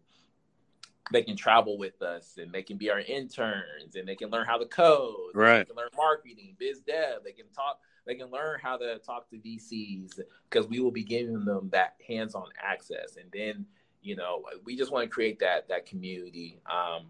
they 1.12 1.24
can 1.24 1.36
travel 1.36 1.78
with 1.78 2.02
us 2.02 2.38
and 2.38 2.52
they 2.52 2.64
can 2.64 2.78
be 2.78 2.90
our 2.90 3.00
interns 3.00 3.96
and 3.96 4.08
they 4.08 4.16
can 4.16 4.30
learn 4.30 4.46
how 4.46 4.58
to 4.58 4.66
code. 4.66 5.32
Right. 5.34 5.60
They 5.60 5.66
can 5.66 5.76
learn 5.76 5.90
marketing, 5.96 6.56
biz 6.60 6.80
dev. 6.82 7.20
They 7.24 7.32
can 7.32 7.46
talk. 7.56 7.80
They 8.08 8.16
can 8.16 8.32
learn 8.32 8.60
how 8.62 8.78
to 8.78 9.00
talk 9.00 9.30
to 9.30 9.38
VCs 9.38 10.20
because 10.50 10.68
we 10.68 10.80
will 10.80 10.92
be 10.92 11.04
giving 11.04 11.46
them 11.46 11.70
that 11.72 11.96
hands-on 12.08 12.48
access. 12.62 13.18
And 13.18 13.30
then, 13.34 13.66
you 14.02 14.16
know, 14.16 14.44
we 14.64 14.76
just 14.76 14.92
want 14.92 15.04
to 15.04 15.10
create 15.10 15.40
that 15.40 15.68
that 15.68 15.86
community 15.86 16.60
um, 16.72 17.08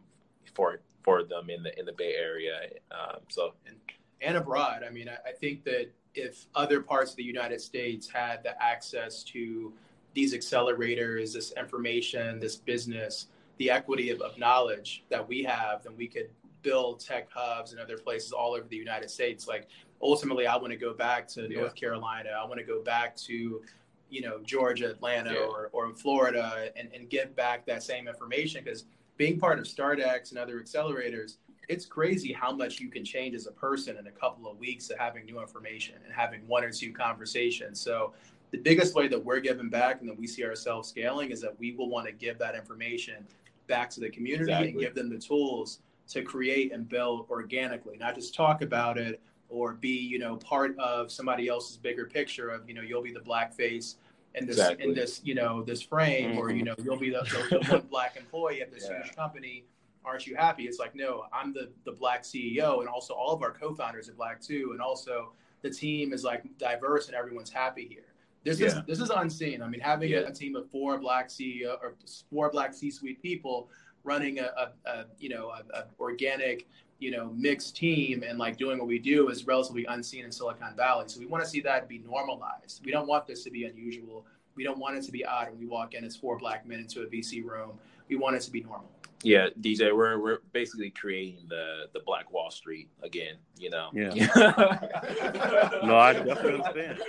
for 0.53 0.81
for 1.03 1.23
them 1.23 1.49
in 1.49 1.63
the 1.63 1.77
in 1.79 1.85
the 1.85 1.93
Bay 1.93 2.15
Area. 2.15 2.69
Um, 2.91 3.21
so 3.29 3.53
and, 3.67 3.77
and 4.21 4.37
abroad. 4.37 4.83
I 4.85 4.89
mean, 4.91 5.07
I, 5.07 5.29
I 5.29 5.33
think 5.33 5.63
that 5.65 5.91
if 6.15 6.45
other 6.55 6.81
parts 6.81 7.11
of 7.11 7.17
the 7.17 7.23
United 7.23 7.61
States 7.61 8.09
had 8.09 8.43
the 8.43 8.61
access 8.61 9.23
to 9.23 9.71
these 10.13 10.33
accelerators, 10.33 11.33
this 11.33 11.51
information, 11.51 12.39
this 12.39 12.55
business, 12.55 13.27
the 13.57 13.69
equity 13.69 14.09
of, 14.09 14.19
of 14.21 14.37
knowledge 14.39 15.03
that 15.09 15.27
we 15.27 15.43
have, 15.43 15.83
then 15.83 15.95
we 15.95 16.07
could 16.07 16.29
build 16.63 16.99
tech 16.99 17.27
hubs 17.31 17.71
in 17.71 17.79
other 17.79 17.97
places 17.97 18.31
all 18.31 18.53
over 18.53 18.67
the 18.67 18.75
United 18.75 19.09
States. 19.09 19.47
Like 19.47 19.67
ultimately, 20.01 20.47
I 20.47 20.55
want 20.55 20.71
to 20.71 20.77
go 20.77 20.93
back 20.93 21.27
to 21.29 21.47
yeah. 21.49 21.59
North 21.59 21.75
Carolina. 21.75 22.29
I 22.29 22.45
want 22.45 22.59
to 22.59 22.65
go 22.65 22.81
back 22.81 23.15
to, 23.17 23.61
you 24.09 24.21
know, 24.21 24.39
Georgia, 24.43 24.89
Atlanta, 24.89 25.33
yeah. 25.33 25.39
or, 25.39 25.69
or 25.73 25.93
Florida, 25.93 26.69
and, 26.75 26.89
and 26.93 27.09
get 27.09 27.35
back 27.35 27.65
that 27.65 27.83
same 27.83 28.07
information 28.07 28.63
because 28.63 28.85
being 29.17 29.39
part 29.39 29.59
of 29.59 29.65
StartX 29.65 30.29
and 30.29 30.39
other 30.39 30.61
accelerators, 30.61 31.37
it's 31.67 31.85
crazy 31.85 32.31
how 32.31 32.51
much 32.51 32.79
you 32.79 32.89
can 32.89 33.03
change 33.03 33.35
as 33.35 33.47
a 33.47 33.51
person 33.51 33.97
in 33.97 34.07
a 34.07 34.11
couple 34.11 34.49
of 34.49 34.57
weeks 34.57 34.89
of 34.89 34.97
having 34.97 35.25
new 35.25 35.41
information 35.41 35.95
and 36.05 36.13
having 36.13 36.47
one 36.47 36.63
or 36.63 36.71
two 36.71 36.93
conversations. 36.93 37.81
So 37.81 38.13
the 38.51 38.57
biggest 38.57 38.95
way 38.95 39.07
that 39.09 39.23
we're 39.23 39.41
giving 39.41 39.69
back 39.69 39.99
and 39.99 40.09
that 40.09 40.17
we 40.17 40.27
see 40.27 40.45
ourselves 40.45 40.87
scaling 40.87 41.31
is 41.31 41.41
that 41.41 41.59
we 41.59 41.73
will 41.73 41.89
want 41.89 42.05
to 42.05 42.13
give 42.13 42.37
that 42.39 42.55
information 42.55 43.27
back 43.67 43.89
to 43.89 43.99
the 43.99 44.09
community 44.09 44.51
exactly. 44.51 44.69
and 44.69 44.79
give 44.79 44.95
them 44.95 45.09
the 45.09 45.17
tools 45.17 45.79
to 46.09 46.21
create 46.21 46.71
and 46.71 46.87
build 46.87 47.27
organically, 47.29 47.97
not 47.97 48.15
just 48.15 48.33
talk 48.33 48.61
about 48.61 48.97
it 48.97 49.19
or 49.49 49.73
be, 49.73 49.89
you 49.89 50.19
know, 50.19 50.35
part 50.37 50.77
of 50.77 51.11
somebody 51.11 51.47
else's 51.47 51.77
bigger 51.77 52.05
picture 52.05 52.49
of, 52.49 52.67
you 52.67 52.75
know, 52.75 52.81
you'll 52.81 53.01
be 53.01 53.13
the 53.13 53.19
black 53.19 53.53
face 53.53 53.95
in 54.35 54.45
this 54.45 54.57
exactly. 54.57 54.85
in 54.85 54.93
this, 54.93 55.21
you 55.23 55.35
know, 55.35 55.63
this 55.63 55.81
frame, 55.81 56.31
mm-hmm. 56.31 56.39
or 56.39 56.51
you 56.51 56.63
know, 56.63 56.75
you'll 56.83 56.97
be 56.97 57.09
the, 57.09 57.21
the, 57.49 57.59
the 57.59 57.71
one 57.71 57.87
black 57.89 58.17
employee 58.17 58.61
at 58.61 58.71
this 58.71 58.87
yeah. 58.89 59.03
huge 59.03 59.15
company. 59.15 59.65
Aren't 60.05 60.25
you 60.25 60.35
happy? 60.35 60.63
It's 60.63 60.79
like, 60.79 60.95
no, 60.95 61.25
I'm 61.33 61.53
the 61.53 61.69
the 61.85 61.91
black 61.91 62.23
CEO, 62.23 62.79
and 62.79 62.87
also 62.87 63.13
all 63.13 63.33
of 63.33 63.41
our 63.41 63.51
co-founders 63.51 64.09
are 64.09 64.13
black 64.13 64.41
too, 64.41 64.69
and 64.71 64.81
also 64.81 65.33
the 65.61 65.69
team 65.69 66.13
is 66.13 66.23
like 66.23 66.43
diverse 66.57 67.07
and 67.07 67.15
everyone's 67.15 67.49
happy 67.49 67.87
here. 67.87 68.03
This 68.43 68.59
yeah. 68.59 68.67
is 68.67 68.75
this 68.87 68.99
is 68.99 69.09
unseen. 69.09 69.61
I 69.61 69.67
mean, 69.67 69.81
having 69.81 70.11
yeah. 70.11 70.19
a, 70.19 70.27
a, 70.27 70.31
team 70.31 70.55
of 70.55 70.69
four 70.69 70.97
black 70.97 71.27
CEO 71.27 71.77
or 71.81 71.95
four 72.31 72.49
black 72.49 72.73
C-suite 72.73 73.21
people 73.21 73.69
running 74.03 74.39
a, 74.39 74.43
a, 74.43 74.89
a 74.89 75.05
you 75.19 75.29
know 75.29 75.49
a, 75.49 75.85
organic 75.99 76.67
you 76.99 77.11
know 77.11 77.31
mixed 77.35 77.75
team 77.75 78.23
and 78.27 78.39
like 78.39 78.57
doing 78.57 78.77
what 78.77 78.87
we 78.87 78.99
do 78.99 79.29
is 79.29 79.45
relatively 79.45 79.85
unseen 79.85 80.25
in 80.25 80.31
Silicon 80.31 80.75
Valley. 80.75 81.05
So 81.07 81.19
we 81.19 81.25
want 81.25 81.43
to 81.43 81.49
see 81.49 81.61
that 81.61 81.87
be 81.87 81.99
normalized. 81.99 82.81
We 82.83 82.91
don't 82.91 83.07
want 83.07 83.27
this 83.27 83.43
to 83.43 83.51
be 83.51 83.65
unusual. 83.65 84.25
We 84.55 84.63
don't 84.63 84.79
want 84.79 84.97
it 84.97 85.03
to 85.03 85.11
be 85.11 85.23
odd 85.23 85.49
when 85.49 85.59
we 85.59 85.67
walk 85.67 85.93
in 85.93 86.03
as 86.03 86.15
four 86.15 86.37
black 86.37 86.67
men 86.67 86.79
into 86.79 87.01
a 87.01 87.05
VC 87.05 87.43
room. 87.45 87.73
We 88.09 88.15
want 88.15 88.35
it 88.35 88.41
to 88.41 88.51
be 88.51 88.61
normal. 88.61 88.89
Yeah, 89.23 89.47
DJ, 89.59 89.95
we're 89.95 90.19
we're 90.19 90.39
basically 90.53 90.91
creating 90.91 91.45
the 91.49 91.89
the 91.93 91.99
Black 92.05 92.31
Wall 92.31 92.51
Street 92.51 92.89
again. 93.01 93.35
You 93.57 93.69
know. 93.69 93.89
Yeah. 93.93 94.13
no, 95.83 95.97
I 95.97 96.13
definitely 96.13 96.61
understand. 96.61 96.99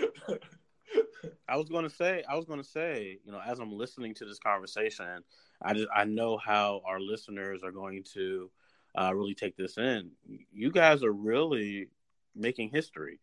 I 1.48 1.56
was 1.56 1.68
going 1.68 1.84
to 1.84 1.94
say, 1.94 2.22
I 2.28 2.36
was 2.36 2.44
going 2.44 2.60
to 2.60 2.68
say, 2.68 3.18
you 3.24 3.32
know, 3.32 3.40
as 3.44 3.58
I'm 3.58 3.72
listening 3.72 4.14
to 4.14 4.24
this 4.24 4.38
conversation, 4.38 5.22
I 5.62 5.74
just 5.74 5.88
I 5.94 6.04
know 6.04 6.38
how 6.38 6.82
our 6.86 7.00
listeners 7.00 7.62
are 7.62 7.72
going 7.72 8.04
to 8.14 8.50
uh, 8.98 9.14
really 9.14 9.34
take 9.34 9.56
this 9.56 9.78
in. 9.78 10.10
You 10.52 10.70
guys 10.72 11.02
are 11.02 11.12
really 11.12 11.88
making 12.34 12.70
history. 12.70 13.20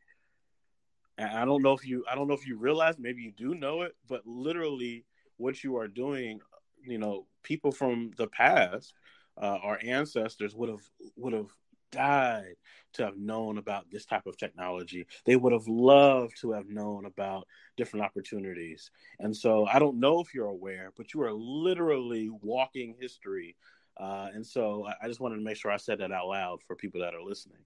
And 1.17 1.29
I 1.29 1.45
don't 1.45 1.61
know 1.61 1.73
if 1.73 1.85
you, 1.85 2.05
I 2.09 2.15
don't 2.15 2.27
know 2.27 2.33
if 2.33 2.47
you 2.47 2.57
realize, 2.57 2.95
maybe 2.97 3.21
you 3.21 3.31
do 3.31 3.55
know 3.55 3.81
it, 3.81 3.95
but 4.07 4.25
literally, 4.25 5.05
what 5.37 5.63
you 5.63 5.77
are 5.77 5.87
doing, 5.87 6.39
you 6.85 6.97
know, 6.97 7.25
people 7.43 7.71
from 7.71 8.11
the 8.17 8.27
past, 8.27 8.93
uh, 9.41 9.57
our 9.61 9.79
ancestors 9.83 10.55
would 10.55 10.69
have 10.69 10.89
would 11.17 11.33
have 11.33 11.49
died 11.91 12.55
to 12.93 13.03
have 13.03 13.17
known 13.17 13.57
about 13.57 13.89
this 13.91 14.05
type 14.05 14.25
of 14.25 14.37
technology. 14.37 15.05
They 15.25 15.35
would 15.35 15.53
have 15.53 15.67
loved 15.67 16.39
to 16.41 16.51
have 16.51 16.67
known 16.69 17.05
about 17.05 17.47
different 17.77 18.05
opportunities. 18.05 18.91
And 19.19 19.35
so 19.35 19.65
I 19.65 19.79
don't 19.79 19.99
know 19.99 20.19
if 20.19 20.33
you're 20.33 20.47
aware, 20.47 20.91
but 20.95 21.13
you 21.13 21.21
are 21.23 21.33
literally 21.33 22.29
walking 22.29 22.95
history. 22.99 23.55
Uh, 23.97 24.29
and 24.33 24.45
so 24.45 24.87
I 25.01 25.07
just 25.07 25.19
wanted 25.19 25.35
to 25.35 25.41
make 25.41 25.57
sure 25.57 25.71
I 25.71 25.77
said 25.77 25.99
that 25.99 26.11
out 26.11 26.27
loud 26.27 26.61
for 26.63 26.75
people 26.75 26.99
that 27.01 27.13
are 27.13 27.21
listening. 27.21 27.57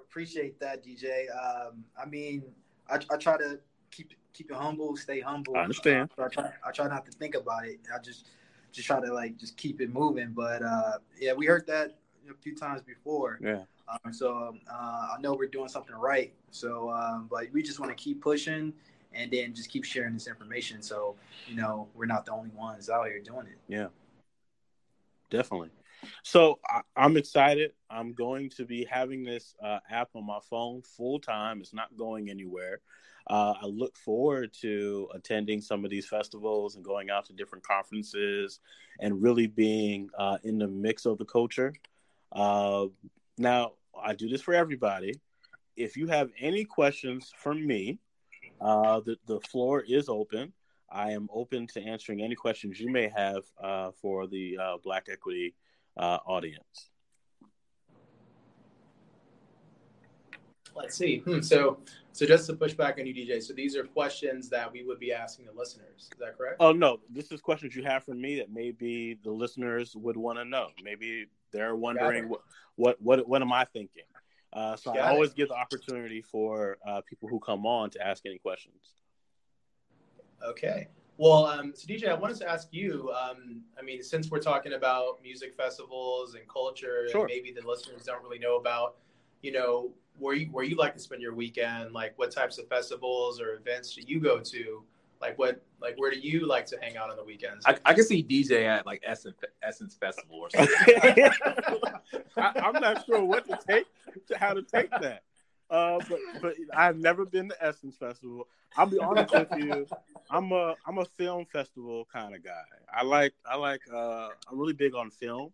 Appreciate 0.00 0.60
that, 0.60 0.84
DJ. 0.84 1.26
Um, 1.30 1.84
I 2.00 2.06
mean, 2.06 2.42
I, 2.88 2.98
I, 3.10 3.16
try 3.16 3.38
to 3.38 3.58
keep 3.90 4.12
keep 4.32 4.50
it 4.50 4.56
humble, 4.56 4.96
stay 4.96 5.20
humble. 5.20 5.56
I 5.56 5.62
understand. 5.62 6.10
Uh, 6.18 6.24
I, 6.24 6.28
try, 6.28 6.50
I 6.66 6.70
try 6.70 6.88
not 6.88 7.06
to 7.06 7.12
think 7.12 7.34
about 7.34 7.66
it. 7.66 7.80
I 7.92 7.98
just 7.98 8.28
just 8.72 8.86
try 8.86 9.00
to 9.00 9.12
like 9.12 9.38
just 9.38 9.56
keep 9.56 9.80
it 9.80 9.92
moving. 9.92 10.32
But 10.34 10.62
uh, 10.62 10.98
yeah, 11.18 11.32
we 11.32 11.46
heard 11.46 11.66
that 11.66 11.98
a 12.30 12.34
few 12.34 12.54
times 12.54 12.82
before. 12.82 13.38
Yeah. 13.42 13.62
Um, 13.88 14.12
so 14.12 14.36
um, 14.36 14.60
uh, 14.70 15.16
I 15.16 15.20
know 15.20 15.34
we're 15.34 15.48
doing 15.48 15.68
something 15.68 15.94
right. 15.96 16.32
So, 16.50 16.90
um, 16.90 17.28
but 17.30 17.46
we 17.52 17.62
just 17.62 17.80
want 17.80 17.90
to 17.90 18.02
keep 18.02 18.20
pushing 18.20 18.72
and 19.14 19.30
then 19.30 19.54
just 19.54 19.70
keep 19.70 19.84
sharing 19.84 20.14
this 20.14 20.26
information. 20.26 20.82
So, 20.82 21.16
you 21.46 21.56
know, 21.56 21.88
we're 21.94 22.06
not 22.06 22.24
the 22.24 22.32
only 22.32 22.50
ones 22.50 22.88
out 22.88 23.06
here 23.06 23.20
doing 23.20 23.46
it. 23.46 23.58
Yeah. 23.68 23.88
Definitely. 25.32 25.70
So 26.22 26.60
I, 26.68 26.82
am 27.04 27.16
excited. 27.16 27.72
I'm 27.88 28.12
going 28.12 28.50
to 28.50 28.66
be 28.66 28.84
having 28.84 29.24
this 29.24 29.54
uh, 29.64 29.78
app 29.90 30.10
on 30.14 30.26
my 30.26 30.40
phone 30.50 30.82
full 30.82 31.18
time. 31.18 31.60
It's 31.60 31.72
not 31.72 31.96
going 31.96 32.28
anywhere. 32.28 32.80
Uh, 33.30 33.54
I 33.62 33.66
look 33.66 33.96
forward 33.96 34.52
to 34.60 35.08
attending 35.14 35.62
some 35.62 35.84
of 35.84 35.90
these 35.90 36.06
festivals 36.06 36.76
and 36.76 36.84
going 36.84 37.08
out 37.08 37.24
to 37.26 37.32
different 37.32 37.64
conferences 37.64 38.60
and 39.00 39.22
really 39.22 39.46
being 39.46 40.10
uh, 40.18 40.36
in 40.44 40.58
the 40.58 40.68
mix 40.68 41.06
of 41.06 41.16
the 41.16 41.24
culture. 41.24 41.72
Uh, 42.32 42.86
now, 43.38 43.72
I 44.00 44.14
do 44.14 44.28
this 44.28 44.42
for 44.42 44.52
everybody. 44.52 45.14
If 45.76 45.96
you 45.96 46.08
have 46.08 46.30
any 46.38 46.64
questions 46.64 47.32
for 47.38 47.54
me, 47.54 47.98
uh, 48.60 49.00
the, 49.00 49.16
the 49.26 49.40
floor 49.40 49.82
is 49.88 50.10
open. 50.10 50.52
I 50.92 51.12
am 51.12 51.28
open 51.32 51.66
to 51.68 51.82
answering 51.82 52.22
any 52.22 52.34
questions 52.34 52.78
you 52.78 52.90
may 52.90 53.08
have 53.08 53.44
uh, 53.62 53.90
for 54.00 54.26
the 54.26 54.58
uh, 54.58 54.76
Black 54.82 55.06
Equity 55.10 55.54
uh, 55.96 56.18
audience. 56.26 56.90
Let's 60.74 60.96
see. 60.96 61.18
Hmm. 61.18 61.40
So, 61.40 61.78
so 62.12 62.26
just 62.26 62.46
to 62.46 62.54
push 62.54 62.72
back 62.74 62.98
on 62.98 63.06
you, 63.06 63.14
DJ. 63.14 63.42
So 63.42 63.52
these 63.52 63.76
are 63.76 63.84
questions 63.84 64.48
that 64.50 64.72
we 64.72 64.82
would 64.82 64.98
be 64.98 65.12
asking 65.12 65.46
the 65.46 65.52
listeners. 65.52 66.08
Is 66.12 66.18
that 66.18 66.36
correct? 66.36 66.56
Oh 66.60 66.72
no, 66.72 67.00
this 67.10 67.30
is 67.30 67.40
questions 67.40 67.74
you 67.74 67.82
have 67.84 68.04
for 68.04 68.14
me 68.14 68.36
that 68.36 68.50
maybe 68.50 69.18
the 69.22 69.30
listeners 69.30 69.94
would 69.94 70.16
want 70.16 70.38
to 70.38 70.44
know. 70.44 70.68
Maybe 70.82 71.26
they're 71.52 71.76
wondering 71.76 72.28
what, 72.28 72.40
what 72.76 73.02
what 73.02 73.28
what 73.28 73.42
am 73.42 73.52
I 73.52 73.64
thinking? 73.64 74.04
Uh, 74.52 74.76
so 74.76 74.92
Got 74.92 75.02
I 75.02 75.10
always 75.10 75.30
it. 75.30 75.36
give 75.36 75.48
the 75.48 75.54
opportunity 75.54 76.20
for 76.22 76.78
uh, 76.86 77.00
people 77.08 77.28
who 77.28 77.38
come 77.38 77.66
on 77.66 77.90
to 77.90 78.06
ask 78.06 78.24
any 78.26 78.38
questions. 78.38 78.94
Okay. 80.44 80.88
Well, 81.18 81.46
um, 81.46 81.72
so 81.74 81.86
DJ, 81.86 82.08
I 82.08 82.14
wanted 82.14 82.38
to 82.38 82.48
ask 82.48 82.68
you. 82.72 83.12
Um, 83.12 83.62
I 83.78 83.82
mean, 83.82 84.02
since 84.02 84.30
we're 84.30 84.40
talking 84.40 84.72
about 84.72 85.22
music 85.22 85.54
festivals 85.54 86.34
and 86.34 86.48
culture, 86.48 87.08
sure. 87.10 87.22
and 87.22 87.28
maybe 87.28 87.52
the 87.52 87.66
listeners 87.66 88.02
don't 88.02 88.22
really 88.22 88.38
know 88.38 88.56
about, 88.56 88.96
you 89.42 89.52
know, 89.52 89.92
where 90.18 90.34
you 90.34 90.46
where 90.46 90.64
you 90.64 90.76
like 90.76 90.94
to 90.94 91.00
spend 91.00 91.22
your 91.22 91.34
weekend, 91.34 91.92
like 91.92 92.14
what 92.16 92.30
types 92.30 92.58
of 92.58 92.66
festivals 92.68 93.40
or 93.40 93.54
events 93.54 93.94
do 93.94 94.02
you 94.06 94.20
go 94.20 94.40
to? 94.40 94.82
Like 95.20 95.38
what, 95.38 95.62
like 95.80 95.94
where 95.98 96.10
do 96.10 96.18
you 96.18 96.46
like 96.46 96.66
to 96.66 96.78
hang 96.82 96.96
out 96.96 97.08
on 97.08 97.16
the 97.16 97.24
weekends? 97.24 97.64
I, 97.64 97.76
I 97.84 97.94
can 97.94 98.04
see 98.04 98.24
DJ 98.24 98.66
at 98.66 98.84
like 98.84 99.00
Essence, 99.06 99.36
Essence 99.62 99.94
Festival 99.94 100.38
or 100.40 100.50
something. 100.50 100.74
I, 102.36 102.52
am 102.56 102.72
not 102.80 103.06
sure 103.06 103.24
what 103.24 103.46
to 103.46 103.58
take, 103.68 103.86
to 104.26 104.36
how 104.36 104.52
to 104.54 104.62
take 104.62 104.90
that. 104.90 105.22
Uh, 105.72 105.98
but 106.06 106.18
but 106.42 106.54
I've 106.76 106.98
never 106.98 107.24
been 107.24 107.48
to 107.48 107.56
Essence 107.64 107.96
Festival. 107.96 108.46
I'll 108.76 108.84
be 108.84 108.98
honest 108.98 109.32
with 109.32 109.48
you. 109.56 109.86
I'm 110.30 110.52
a 110.52 110.74
I'm 110.86 110.98
a 110.98 111.06
film 111.06 111.46
festival 111.46 112.06
kind 112.12 112.34
of 112.34 112.44
guy. 112.44 112.62
I 112.92 113.02
like 113.04 113.32
I 113.46 113.56
like 113.56 113.80
uh, 113.90 114.28
I'm 114.50 114.58
really 114.58 114.74
big 114.74 114.94
on 114.94 115.10
film. 115.10 115.50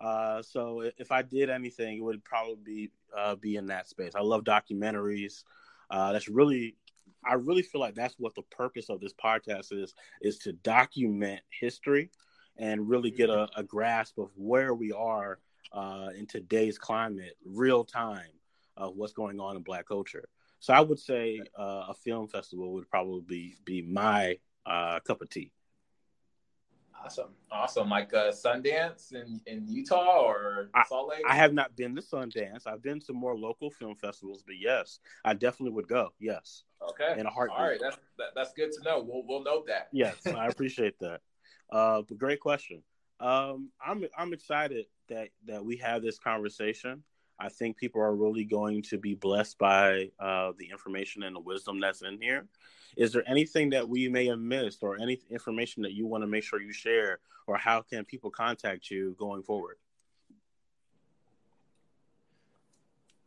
Uh, 0.00 0.42
so 0.42 0.88
if 0.96 1.10
I 1.10 1.22
did 1.22 1.50
anything, 1.50 1.98
it 1.98 2.02
would 2.02 2.22
probably 2.22 2.54
be 2.62 2.90
uh, 3.16 3.34
be 3.34 3.56
in 3.56 3.66
that 3.66 3.88
space. 3.88 4.12
I 4.14 4.20
love 4.20 4.44
documentaries. 4.44 5.42
Uh, 5.90 6.12
that's 6.12 6.28
really 6.28 6.76
I 7.24 7.34
really 7.34 7.62
feel 7.62 7.80
like 7.80 7.96
that's 7.96 8.14
what 8.16 8.36
the 8.36 8.42
purpose 8.42 8.88
of 8.90 9.00
this 9.00 9.12
podcast 9.12 9.72
is 9.72 9.92
is 10.22 10.38
to 10.38 10.52
document 10.52 11.40
history 11.50 12.10
and 12.58 12.88
really 12.88 13.10
get 13.10 13.28
a, 13.28 13.48
a 13.56 13.64
grasp 13.64 14.18
of 14.18 14.30
where 14.36 14.72
we 14.72 14.92
are 14.92 15.40
uh, 15.72 16.10
in 16.16 16.26
today's 16.26 16.78
climate, 16.78 17.36
real 17.44 17.82
time 17.82 18.28
of 18.78 18.96
what's 18.96 19.12
going 19.12 19.40
on 19.40 19.56
in 19.56 19.62
Black 19.62 19.86
culture. 19.86 20.28
So 20.60 20.72
I 20.72 20.80
would 20.80 20.98
say 20.98 21.40
uh, 21.58 21.86
a 21.88 21.94
film 21.94 22.28
festival 22.28 22.72
would 22.72 22.88
probably 22.88 23.22
be, 23.26 23.54
be 23.64 23.82
my 23.82 24.38
uh, 24.66 25.00
cup 25.00 25.20
of 25.22 25.30
tea. 25.30 25.52
Awesome. 27.04 27.30
Awesome. 27.50 27.88
Like 27.88 28.12
uh, 28.12 28.32
Sundance 28.32 29.14
in, 29.14 29.40
in 29.46 29.66
Utah 29.68 30.22
or 30.24 30.70
I, 30.74 30.84
Salt 30.88 31.10
Lake? 31.10 31.22
I 31.28 31.36
have 31.36 31.54
not 31.54 31.76
been 31.76 31.94
to 31.94 32.02
Sundance. 32.02 32.66
I've 32.66 32.82
been 32.82 33.00
to 33.00 33.12
more 33.12 33.36
local 33.36 33.70
film 33.70 33.94
festivals, 33.94 34.42
but 34.44 34.56
yes, 34.60 34.98
I 35.24 35.34
definitely 35.34 35.74
would 35.74 35.88
go. 35.88 36.10
Yes. 36.18 36.64
Okay. 36.90 37.18
In 37.18 37.26
a 37.26 37.30
heartbeat. 37.30 37.58
All 37.58 37.66
right. 37.66 37.78
That's 37.80 37.98
that, 38.18 38.28
that's 38.34 38.52
good 38.52 38.72
to 38.72 38.82
know. 38.82 39.00
We'll 39.00 39.22
we'll 39.26 39.44
note 39.44 39.66
that. 39.68 39.88
Yes, 39.92 40.16
I 40.26 40.46
appreciate 40.46 40.98
that. 41.00 41.20
Uh, 41.70 42.02
but 42.08 42.18
great 42.18 42.40
question. 42.40 42.82
Um, 43.20 43.70
I'm 43.84 44.04
I'm 44.16 44.32
excited 44.32 44.86
that 45.08 45.28
that 45.46 45.64
we 45.64 45.76
have 45.78 46.02
this 46.02 46.18
conversation. 46.18 47.02
I 47.40 47.48
think 47.48 47.76
people 47.76 48.00
are 48.00 48.14
really 48.14 48.44
going 48.44 48.82
to 48.82 48.98
be 48.98 49.14
blessed 49.14 49.58
by 49.58 50.10
uh, 50.18 50.52
the 50.58 50.68
information 50.70 51.22
and 51.22 51.36
the 51.36 51.40
wisdom 51.40 51.80
that's 51.80 52.02
in 52.02 52.20
here. 52.20 52.46
Is 52.96 53.12
there 53.12 53.22
anything 53.28 53.70
that 53.70 53.88
we 53.88 54.08
may 54.08 54.26
have 54.26 54.40
missed, 54.40 54.82
or 54.82 55.00
any 55.00 55.20
information 55.30 55.82
that 55.82 55.92
you 55.92 56.06
want 56.06 56.22
to 56.22 56.26
make 56.26 56.42
sure 56.42 56.60
you 56.60 56.72
share, 56.72 57.20
or 57.46 57.56
how 57.56 57.80
can 57.80 58.04
people 58.04 58.30
contact 58.30 58.90
you 58.90 59.14
going 59.18 59.42
forward? 59.42 59.76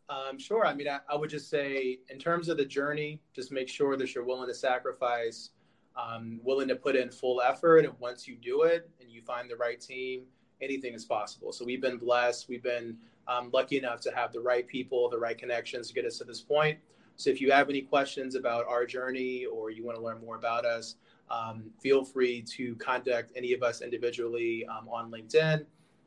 Um, 0.09 0.37
sure. 0.37 0.65
I 0.65 0.73
mean, 0.73 0.89
I, 0.89 0.99
I, 1.09 1.15
would 1.15 1.29
just 1.29 1.49
say, 1.49 1.99
in 2.09 2.19
terms 2.19 2.49
of 2.49 2.57
the 2.57 2.65
journey, 2.65 3.21
just 3.33 3.49
make 3.49 3.69
sure 3.69 3.95
that 3.95 4.13
you're 4.13 4.25
willing 4.25 4.49
to 4.49 4.53
sacrifice, 4.53 5.51
um, 5.95 6.41
willing 6.43 6.67
to 6.67 6.75
put 6.75 6.97
in 6.97 7.09
full 7.09 7.41
effort. 7.41 7.85
And 7.85 7.93
once 7.97 8.27
you 8.27 8.35
do 8.35 8.63
it 8.63 8.89
and 8.99 9.09
you 9.09 9.21
find 9.21 9.49
the 9.49 9.55
right 9.55 9.79
team, 9.79 10.23
anything 10.61 10.93
is 10.93 11.05
possible. 11.05 11.53
So 11.53 11.63
we've 11.63 11.81
been 11.81 11.97
blessed. 11.97 12.49
We've 12.49 12.61
been 12.61 12.97
um, 13.31 13.49
lucky 13.53 13.77
enough 13.77 14.01
to 14.01 14.11
have 14.11 14.33
the 14.33 14.39
right 14.39 14.67
people, 14.67 15.09
the 15.09 15.17
right 15.17 15.37
connections 15.37 15.87
to 15.87 15.93
get 15.93 16.05
us 16.05 16.17
to 16.17 16.23
this 16.23 16.41
point. 16.41 16.77
So 17.15 17.29
if 17.29 17.39
you 17.39 17.51
have 17.51 17.69
any 17.69 17.81
questions 17.81 18.35
about 18.35 18.67
our 18.67 18.85
journey 18.85 19.45
or 19.45 19.69
you 19.69 19.85
want 19.85 19.97
to 19.97 20.03
learn 20.03 20.19
more 20.21 20.35
about 20.35 20.65
us, 20.65 20.95
um, 21.29 21.63
feel 21.79 22.03
free 22.03 22.41
to 22.41 22.75
contact 22.75 23.31
any 23.35 23.53
of 23.53 23.63
us 23.63 23.81
individually 23.81 24.65
um, 24.65 24.89
on 24.89 25.11
LinkedIn. 25.11 25.65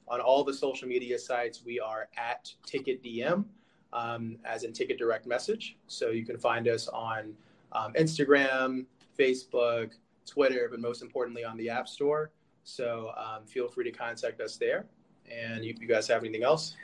On 0.08 0.20
all 0.20 0.44
the 0.44 0.52
social 0.52 0.86
media 0.86 1.18
sites, 1.18 1.62
we 1.64 1.80
are 1.80 2.08
at 2.18 2.52
Ticket 2.66 3.02
DM, 3.02 3.44
um, 3.92 4.36
as 4.44 4.64
in 4.64 4.72
Ticket 4.72 4.98
Direct 4.98 5.26
Message. 5.26 5.76
So 5.86 6.10
you 6.10 6.26
can 6.26 6.36
find 6.36 6.68
us 6.68 6.88
on 6.88 7.32
um, 7.72 7.94
Instagram, 7.94 8.84
Facebook, 9.18 9.92
Twitter, 10.26 10.68
but 10.70 10.80
most 10.80 11.00
importantly 11.00 11.44
on 11.44 11.56
the 11.56 11.70
App 11.70 11.88
Store. 11.88 12.32
So 12.64 13.12
um, 13.16 13.46
feel 13.46 13.68
free 13.68 13.84
to 13.84 13.90
contact 13.90 14.40
us 14.40 14.56
there. 14.56 14.84
And 15.30 15.64
if 15.64 15.80
you 15.80 15.88
guys 15.88 16.06
have 16.08 16.22
anything 16.22 16.42
else, 16.42 16.76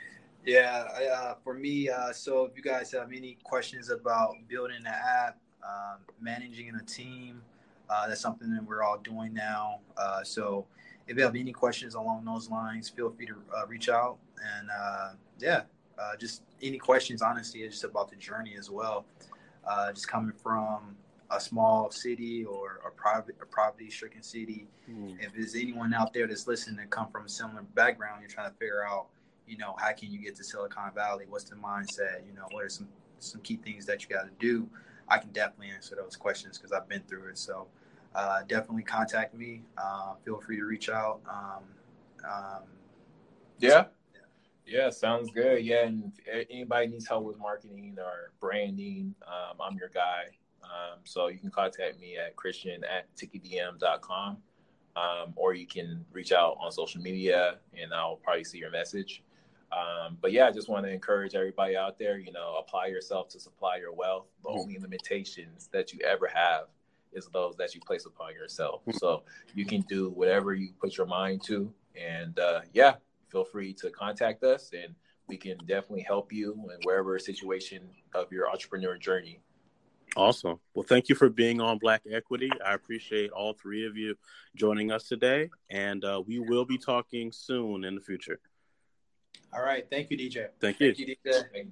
yeah, 0.45 0.85
uh, 1.13 1.35
for 1.43 1.53
me, 1.53 1.89
uh, 1.89 2.11
so 2.11 2.45
if 2.45 2.55
you 2.55 2.63
guys 2.63 2.91
have 2.91 3.11
any 3.11 3.37
questions 3.43 3.89
about 3.89 4.35
building 4.47 4.77
an 4.77 4.87
app, 4.87 5.37
um, 5.63 5.99
managing 6.19 6.73
a 6.75 6.83
team, 6.85 7.41
uh, 7.89 8.07
that's 8.07 8.21
something 8.21 8.49
that 8.53 8.63
we're 8.63 8.83
all 8.83 8.97
doing 8.97 9.33
now. 9.33 9.79
Uh, 9.97 10.23
so 10.23 10.65
if 11.07 11.17
you 11.17 11.23
have 11.23 11.35
any 11.35 11.51
questions 11.51 11.95
along 11.95 12.25
those 12.25 12.49
lines, 12.49 12.89
feel 12.89 13.11
free 13.11 13.27
to 13.27 13.35
uh, 13.55 13.67
reach 13.67 13.89
out. 13.89 14.17
And 14.57 14.69
uh, 14.69 15.09
yeah, 15.39 15.61
just 16.19 16.41
any 16.61 16.79
questions, 16.79 17.21
honestly, 17.21 17.61
it's 17.61 17.75
just 17.75 17.83
about 17.83 18.09
the 18.09 18.15
journey 18.15 18.55
as 18.57 18.69
well. 18.69 19.05
just 19.93 20.07
coming 20.07 20.33
from 20.33 20.95
a 21.29 21.39
small 21.39 21.91
city 21.91 22.43
or 22.43 22.81
a 22.85 22.91
private, 22.91 23.35
a 23.41 23.45
poverty-stricken 23.45 24.23
city. 24.23 24.67
Mm. 24.89 25.17
If 25.19 25.33
there's 25.33 25.55
anyone 25.55 25.93
out 25.93 26.13
there 26.13 26.27
that's 26.27 26.47
listening 26.47 26.77
that 26.77 26.89
come 26.89 27.09
from 27.11 27.25
a 27.25 27.29
similar 27.29 27.61
background, 27.75 28.21
you're 28.21 28.29
trying 28.29 28.51
to 28.51 28.57
figure 28.57 28.85
out 28.85 29.07
you 29.51 29.57
know, 29.57 29.75
how 29.77 29.91
can 29.91 30.09
you 30.09 30.17
get 30.17 30.35
to 30.37 30.43
Silicon 30.45 30.91
Valley? 30.95 31.25
What's 31.27 31.43
the 31.43 31.57
mindset? 31.57 32.25
You 32.25 32.33
know, 32.33 32.45
what 32.51 32.63
are 32.63 32.69
some 32.69 32.87
some 33.19 33.41
key 33.41 33.57
things 33.57 33.85
that 33.85 34.01
you 34.01 34.07
got 34.07 34.23
to 34.23 34.31
do? 34.39 34.67
I 35.09 35.17
can 35.17 35.29
definitely 35.31 35.71
answer 35.75 35.95
those 35.95 36.15
questions 36.15 36.57
because 36.57 36.71
I've 36.71 36.87
been 36.87 37.01
through 37.01 37.27
it. 37.29 37.37
So 37.37 37.67
uh, 38.15 38.43
definitely 38.47 38.83
contact 38.83 39.35
me. 39.35 39.63
Uh, 39.77 40.13
feel 40.23 40.39
free 40.39 40.55
to 40.55 40.63
reach 40.63 40.89
out. 40.89 41.19
Um, 41.29 41.63
um, 42.25 42.63
yeah. 43.59 43.85
Yeah, 44.65 44.89
sounds 44.89 45.31
good. 45.31 45.65
Yeah, 45.65 45.85
and 45.85 46.13
if 46.25 46.47
anybody 46.49 46.87
needs 46.87 47.05
help 47.05 47.25
with 47.25 47.37
marketing 47.37 47.97
or 47.99 48.31
branding, 48.39 49.13
um, 49.27 49.57
I'm 49.59 49.77
your 49.77 49.89
guy. 49.89 50.27
Um, 50.63 50.99
so 51.03 51.27
you 51.27 51.39
can 51.39 51.49
contact 51.49 51.99
me 51.99 52.17
at 52.17 52.35
christian 52.35 52.83
at 52.85 53.13
ticketdm.com 53.17 54.37
um, 54.95 55.33
or 55.35 55.53
you 55.53 55.65
can 55.65 56.05
reach 56.13 56.31
out 56.31 56.55
on 56.59 56.71
social 56.71 57.01
media 57.01 57.57
and 57.77 57.93
I'll 57.93 58.17
probably 58.17 58.43
see 58.43 58.59
your 58.59 58.71
message. 58.71 59.23
Um, 59.71 60.17
but 60.21 60.31
yeah, 60.31 60.47
I 60.47 60.51
just 60.51 60.67
want 60.67 60.85
to 60.85 60.91
encourage 60.91 61.33
everybody 61.33 61.77
out 61.77 61.97
there, 61.97 62.19
you 62.19 62.31
know, 62.31 62.57
apply 62.59 62.87
yourself 62.87 63.29
to 63.29 63.39
supply 63.39 63.77
your 63.77 63.93
wealth. 63.93 64.25
The 64.43 64.49
mm-hmm. 64.49 64.59
only 64.59 64.77
limitations 64.79 65.69
that 65.71 65.93
you 65.93 65.99
ever 66.05 66.29
have 66.33 66.65
is 67.13 67.27
those 67.27 67.55
that 67.57 67.73
you 67.73 67.81
place 67.81 68.05
upon 68.05 68.33
yourself. 68.33 68.81
Mm-hmm. 68.81 68.97
So 68.97 69.23
you 69.53 69.65
can 69.65 69.81
do 69.81 70.09
whatever 70.09 70.53
you 70.53 70.69
put 70.79 70.97
your 70.97 71.07
mind 71.07 71.43
to. 71.45 71.71
And 71.95 72.37
uh, 72.39 72.61
yeah, 72.73 72.95
feel 73.29 73.45
free 73.45 73.73
to 73.75 73.89
contact 73.89 74.43
us 74.43 74.71
and 74.73 74.93
we 75.27 75.37
can 75.37 75.57
definitely 75.59 76.01
help 76.01 76.33
you 76.33 76.53
in 76.53 76.77
wherever 76.83 77.17
situation 77.17 77.89
of 78.13 78.31
your 78.31 78.49
entrepreneur 78.49 78.97
journey. 78.97 79.39
Awesome. 80.17 80.59
Well, 80.73 80.83
thank 80.83 81.07
you 81.07 81.15
for 81.15 81.29
being 81.29 81.61
on 81.61 81.77
Black 81.77 82.01
Equity. 82.11 82.49
I 82.65 82.73
appreciate 82.73 83.31
all 83.31 83.53
three 83.53 83.87
of 83.87 83.95
you 83.95 84.15
joining 84.55 84.91
us 84.91 85.07
today. 85.07 85.49
And 85.69 86.03
uh, 86.03 86.21
we 86.27 86.39
will 86.39 86.65
be 86.65 86.77
talking 86.77 87.31
soon 87.31 87.85
in 87.85 87.95
the 87.95 88.01
future. 88.01 88.39
All 89.53 89.61
right. 89.61 89.85
Thank 89.89 90.11
you, 90.11 90.17
DJ. 90.17 90.47
Thank 90.59 90.79
you. 90.79 90.93
Thank 90.93 90.99
you, 90.99 91.15
DJ. 91.25 91.67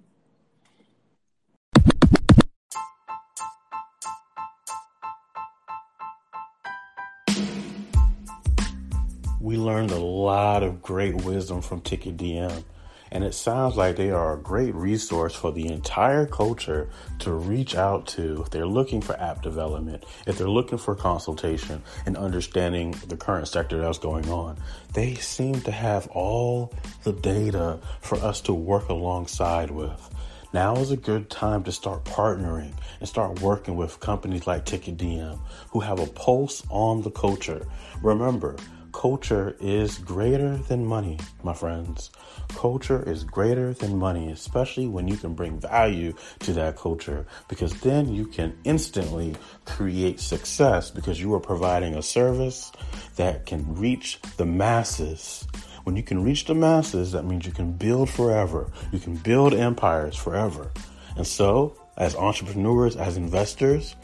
We 9.40 9.56
learned 9.56 9.92
a 9.92 10.00
lot 10.00 10.64
of 10.64 10.82
great 10.82 11.16
wisdom 11.24 11.62
from 11.62 11.80
Ticket 11.82 12.18
DM, 12.18 12.64
and 13.12 13.24
it 13.24 13.34
sounds 13.34 13.76
like 13.76 13.96
they 13.96 14.12
are 14.12 14.34
a 14.34 14.42
great 14.42 14.74
resource 14.76 15.34
for 15.36 15.52
the 15.52 15.68
entire 15.68 16.26
culture 16.26 16.90
to 17.20 17.34
reach 17.34 17.76
out 17.76 18.08
to 18.08 18.42
if 18.42 18.50
they're 18.50 18.66
looking 18.66 19.02
for 19.02 19.20
app 19.20 19.42
development, 19.42 20.06
if 20.28 20.38
they're 20.38 20.50
looking 20.50 20.78
for 20.78 20.96
consultation 20.96 21.82
and 22.06 22.18
understanding 22.18 22.92
the 23.08 23.18
current 23.18 23.48
sector 23.48 23.80
that's 23.80 23.98
going 23.98 24.30
on. 24.30 24.58
They 24.94 25.16
seem 25.16 25.62
to 25.62 25.72
have 25.72 26.08
all 26.08 26.74
the 27.04 27.14
data 27.14 27.80
for 28.02 28.18
us 28.18 28.42
to 28.42 28.54
work 28.54 28.90
alongside 28.90 29.72
with. 29.72 30.10
Now 30.52 30.78
is 30.78 30.90
a 30.90 30.98
good 30.98 31.30
time 31.30 31.64
to 31.66 31.72
start 31.72 32.06
partnering 32.06 32.74
and 33.00 33.08
start 33.08 33.42
working 33.42 33.76
with 33.76 34.00
companies 34.00 34.48
like 34.48 34.66
TicketDM 34.66 35.40
who 35.70 35.80
have 35.80 36.00
a 36.00 36.08
pulse 36.08 36.64
on 36.70 37.04
the 37.04 37.12
culture. 37.12 37.68
Remember, 38.02 38.56
culture 38.92 39.56
is 39.60 39.98
greater 39.98 40.58
than 40.58 40.86
money, 40.86 41.20
my 41.44 41.54
friends. 41.54 42.12
Culture 42.50 43.04
is 43.08 43.24
greater 43.24 43.74
than 43.74 43.98
money, 43.98 44.32
especially 44.32 44.88
when 44.88 45.08
you 45.08 45.18
can 45.18 45.34
bring 45.34 45.60
value 45.60 46.14
to 46.40 46.54
that 46.54 46.78
culture, 46.78 47.26
because 47.48 47.74
then 47.82 48.14
you 48.14 48.26
can 48.26 48.58
instantly 48.64 49.36
create 49.66 50.20
success 50.20 50.90
because 50.92 51.20
you 51.20 51.34
are 51.34 51.40
providing 51.40 51.96
a 51.96 52.02
service 52.02 52.72
that 53.16 53.46
can 53.46 53.76
reach 53.76 54.20
the 54.38 54.46
masses. 54.46 55.48
When 55.84 55.96
you 55.96 56.04
can 56.04 56.24
reach 56.24 56.46
the 56.46 56.56
masses, 56.56 57.12
that 57.14 57.26
means 57.26 57.46
you 57.46 57.52
can 57.52 57.72
build 57.74 58.10
forever. 58.10 58.72
You 58.92 59.00
can 59.00 59.16
build 59.16 59.54
empires 59.54 60.16
forever. 60.16 60.72
And 61.16 61.26
so, 61.26 61.76
as 61.98 62.16
entrepreneurs, 62.16 62.96
as 62.96 63.18
investors, 63.18 63.96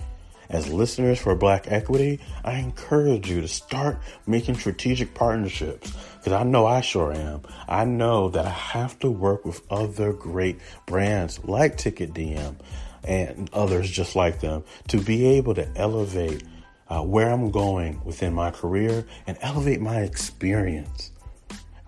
as 0.49 0.71
listeners 0.71 1.19
for 1.19 1.35
Black 1.35 1.65
Equity, 1.67 2.19
I 2.43 2.57
encourage 2.57 3.29
you 3.29 3.41
to 3.41 3.47
start 3.47 3.99
making 4.27 4.55
strategic 4.55 5.13
partnerships 5.13 5.91
because 6.17 6.33
I 6.33 6.43
know 6.43 6.65
I 6.65 6.81
sure 6.81 7.13
am. 7.13 7.41
I 7.67 7.85
know 7.85 8.29
that 8.29 8.45
I 8.45 8.49
have 8.49 8.97
to 8.99 9.11
work 9.11 9.45
with 9.45 9.61
other 9.71 10.13
great 10.13 10.59
brands 10.85 11.43
like 11.43 11.77
Ticket 11.77 12.13
DM 12.13 12.55
and 13.03 13.49
others 13.53 13.89
just 13.89 14.15
like 14.15 14.39
them 14.39 14.63
to 14.87 14.99
be 14.99 15.25
able 15.25 15.53
to 15.55 15.67
elevate 15.75 16.43
uh, 16.87 17.01
where 17.01 17.29
I'm 17.31 17.51
going 17.51 18.03
within 18.03 18.33
my 18.33 18.51
career 18.51 19.05
and 19.27 19.37
elevate 19.41 19.81
my 19.81 20.01
experience. 20.01 21.11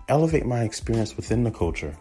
Elevate 0.08 0.46
my 0.46 0.62
experience 0.62 1.16
within 1.16 1.44
the 1.44 1.50
culture. 1.50 1.96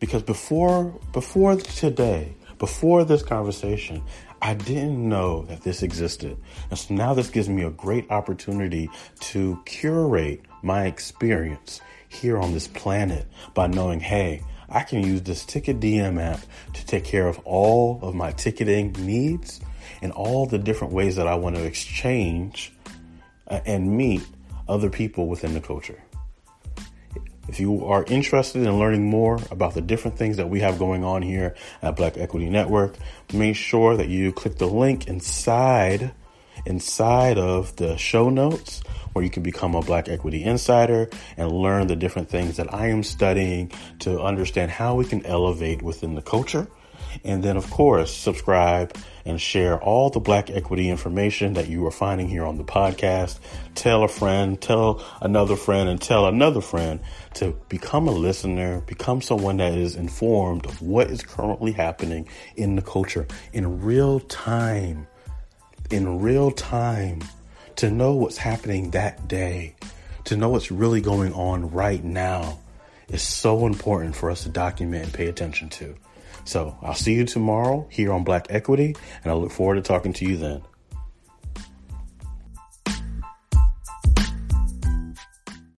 Because 0.00 0.22
before 0.22 0.98
before 1.12 1.56
today, 1.56 2.34
before 2.58 3.04
this 3.04 3.22
conversation, 3.22 4.02
I 4.44 4.54
didn't 4.54 5.08
know 5.08 5.42
that 5.44 5.62
this 5.62 5.84
existed. 5.84 6.36
And 6.68 6.76
so 6.76 6.92
now 6.94 7.14
this 7.14 7.30
gives 7.30 7.48
me 7.48 7.62
a 7.62 7.70
great 7.70 8.10
opportunity 8.10 8.90
to 9.20 9.62
curate 9.64 10.40
my 10.62 10.86
experience 10.86 11.80
here 12.08 12.36
on 12.38 12.52
this 12.52 12.66
planet 12.66 13.28
by 13.54 13.68
knowing, 13.68 14.00
hey, 14.00 14.42
I 14.68 14.82
can 14.82 15.04
use 15.04 15.22
this 15.22 15.44
Ticket 15.44 15.78
DM 15.78 16.20
app 16.20 16.40
to 16.72 16.86
take 16.86 17.04
care 17.04 17.28
of 17.28 17.38
all 17.44 18.00
of 18.02 18.16
my 18.16 18.32
ticketing 18.32 18.92
needs 18.98 19.60
and 20.02 20.10
all 20.10 20.46
the 20.46 20.58
different 20.58 20.92
ways 20.92 21.14
that 21.16 21.28
I 21.28 21.36
want 21.36 21.54
to 21.54 21.64
exchange 21.64 22.72
uh, 23.46 23.60
and 23.64 23.96
meet 23.96 24.26
other 24.68 24.90
people 24.90 25.28
within 25.28 25.54
the 25.54 25.60
culture. 25.60 26.02
If 27.52 27.60
you 27.60 27.84
are 27.84 28.02
interested 28.04 28.62
in 28.62 28.78
learning 28.78 29.04
more 29.04 29.38
about 29.50 29.74
the 29.74 29.82
different 29.82 30.16
things 30.16 30.38
that 30.38 30.48
we 30.48 30.60
have 30.60 30.78
going 30.78 31.04
on 31.04 31.20
here 31.20 31.54
at 31.82 31.96
Black 31.96 32.16
Equity 32.16 32.48
Network, 32.48 32.94
make 33.30 33.56
sure 33.56 33.94
that 33.94 34.08
you 34.08 34.32
click 34.32 34.56
the 34.56 34.66
link 34.66 35.06
inside 35.06 36.12
inside 36.64 37.36
of 37.36 37.76
the 37.76 37.98
show 37.98 38.30
notes 38.30 38.80
where 39.12 39.22
you 39.22 39.30
can 39.30 39.42
become 39.42 39.74
a 39.74 39.82
Black 39.82 40.08
Equity 40.08 40.42
Insider 40.42 41.10
and 41.36 41.52
learn 41.52 41.88
the 41.88 41.96
different 41.96 42.30
things 42.30 42.56
that 42.56 42.72
I 42.72 42.86
am 42.86 43.02
studying 43.02 43.70
to 43.98 44.22
understand 44.22 44.70
how 44.70 44.94
we 44.94 45.04
can 45.04 45.26
elevate 45.26 45.82
within 45.82 46.14
the 46.14 46.22
culture. 46.22 46.66
And 47.24 47.42
then, 47.42 47.58
of 47.58 47.70
course, 47.70 48.14
subscribe 48.14 48.96
and 49.24 49.40
share 49.40 49.78
all 49.80 50.10
the 50.10 50.20
Black 50.20 50.50
equity 50.50 50.88
information 50.88 51.54
that 51.54 51.68
you 51.68 51.86
are 51.86 51.90
finding 51.90 52.28
here 52.28 52.44
on 52.44 52.56
the 52.56 52.64
podcast. 52.64 53.38
Tell 53.74 54.02
a 54.02 54.08
friend, 54.08 54.60
tell 54.60 55.04
another 55.20 55.56
friend, 55.56 55.88
and 55.88 56.00
tell 56.00 56.26
another 56.26 56.60
friend 56.60 57.00
to 57.36 57.56
become 57.68 58.08
a 58.08 58.12
listener, 58.12 58.80
become 58.82 59.22
someone 59.22 59.58
that 59.58 59.72
is 59.72 59.96
informed 59.96 60.66
of 60.66 60.80
what 60.82 61.10
is 61.10 61.22
currently 61.22 61.72
happening 61.72 62.28
in 62.56 62.76
the 62.76 62.82
culture 62.82 63.26
in 63.52 63.82
real 63.82 64.20
time. 64.20 65.06
In 65.90 66.20
real 66.20 66.50
time 66.50 67.20
to 67.76 67.90
know 67.90 68.14
what's 68.14 68.38
happening 68.38 68.92
that 68.92 69.28
day, 69.28 69.74
to 70.24 70.36
know 70.36 70.48
what's 70.48 70.70
really 70.70 71.00
going 71.00 71.34
on 71.34 71.70
right 71.70 72.02
now 72.02 72.58
is 73.08 73.22
so 73.22 73.66
important 73.66 74.16
for 74.16 74.30
us 74.30 74.44
to 74.44 74.48
document 74.48 75.04
and 75.04 75.12
pay 75.12 75.26
attention 75.26 75.68
to. 75.68 75.94
So 76.44 76.76
I'll 76.82 76.94
see 76.94 77.14
you 77.14 77.24
tomorrow 77.24 77.86
here 77.90 78.12
on 78.12 78.24
Black 78.24 78.46
Equity, 78.50 78.96
and 79.22 79.30
I 79.30 79.34
look 79.34 79.50
forward 79.50 79.76
to 79.76 79.82
talking 79.82 80.12
to 80.14 80.24
you 80.24 80.36
then. 80.36 80.62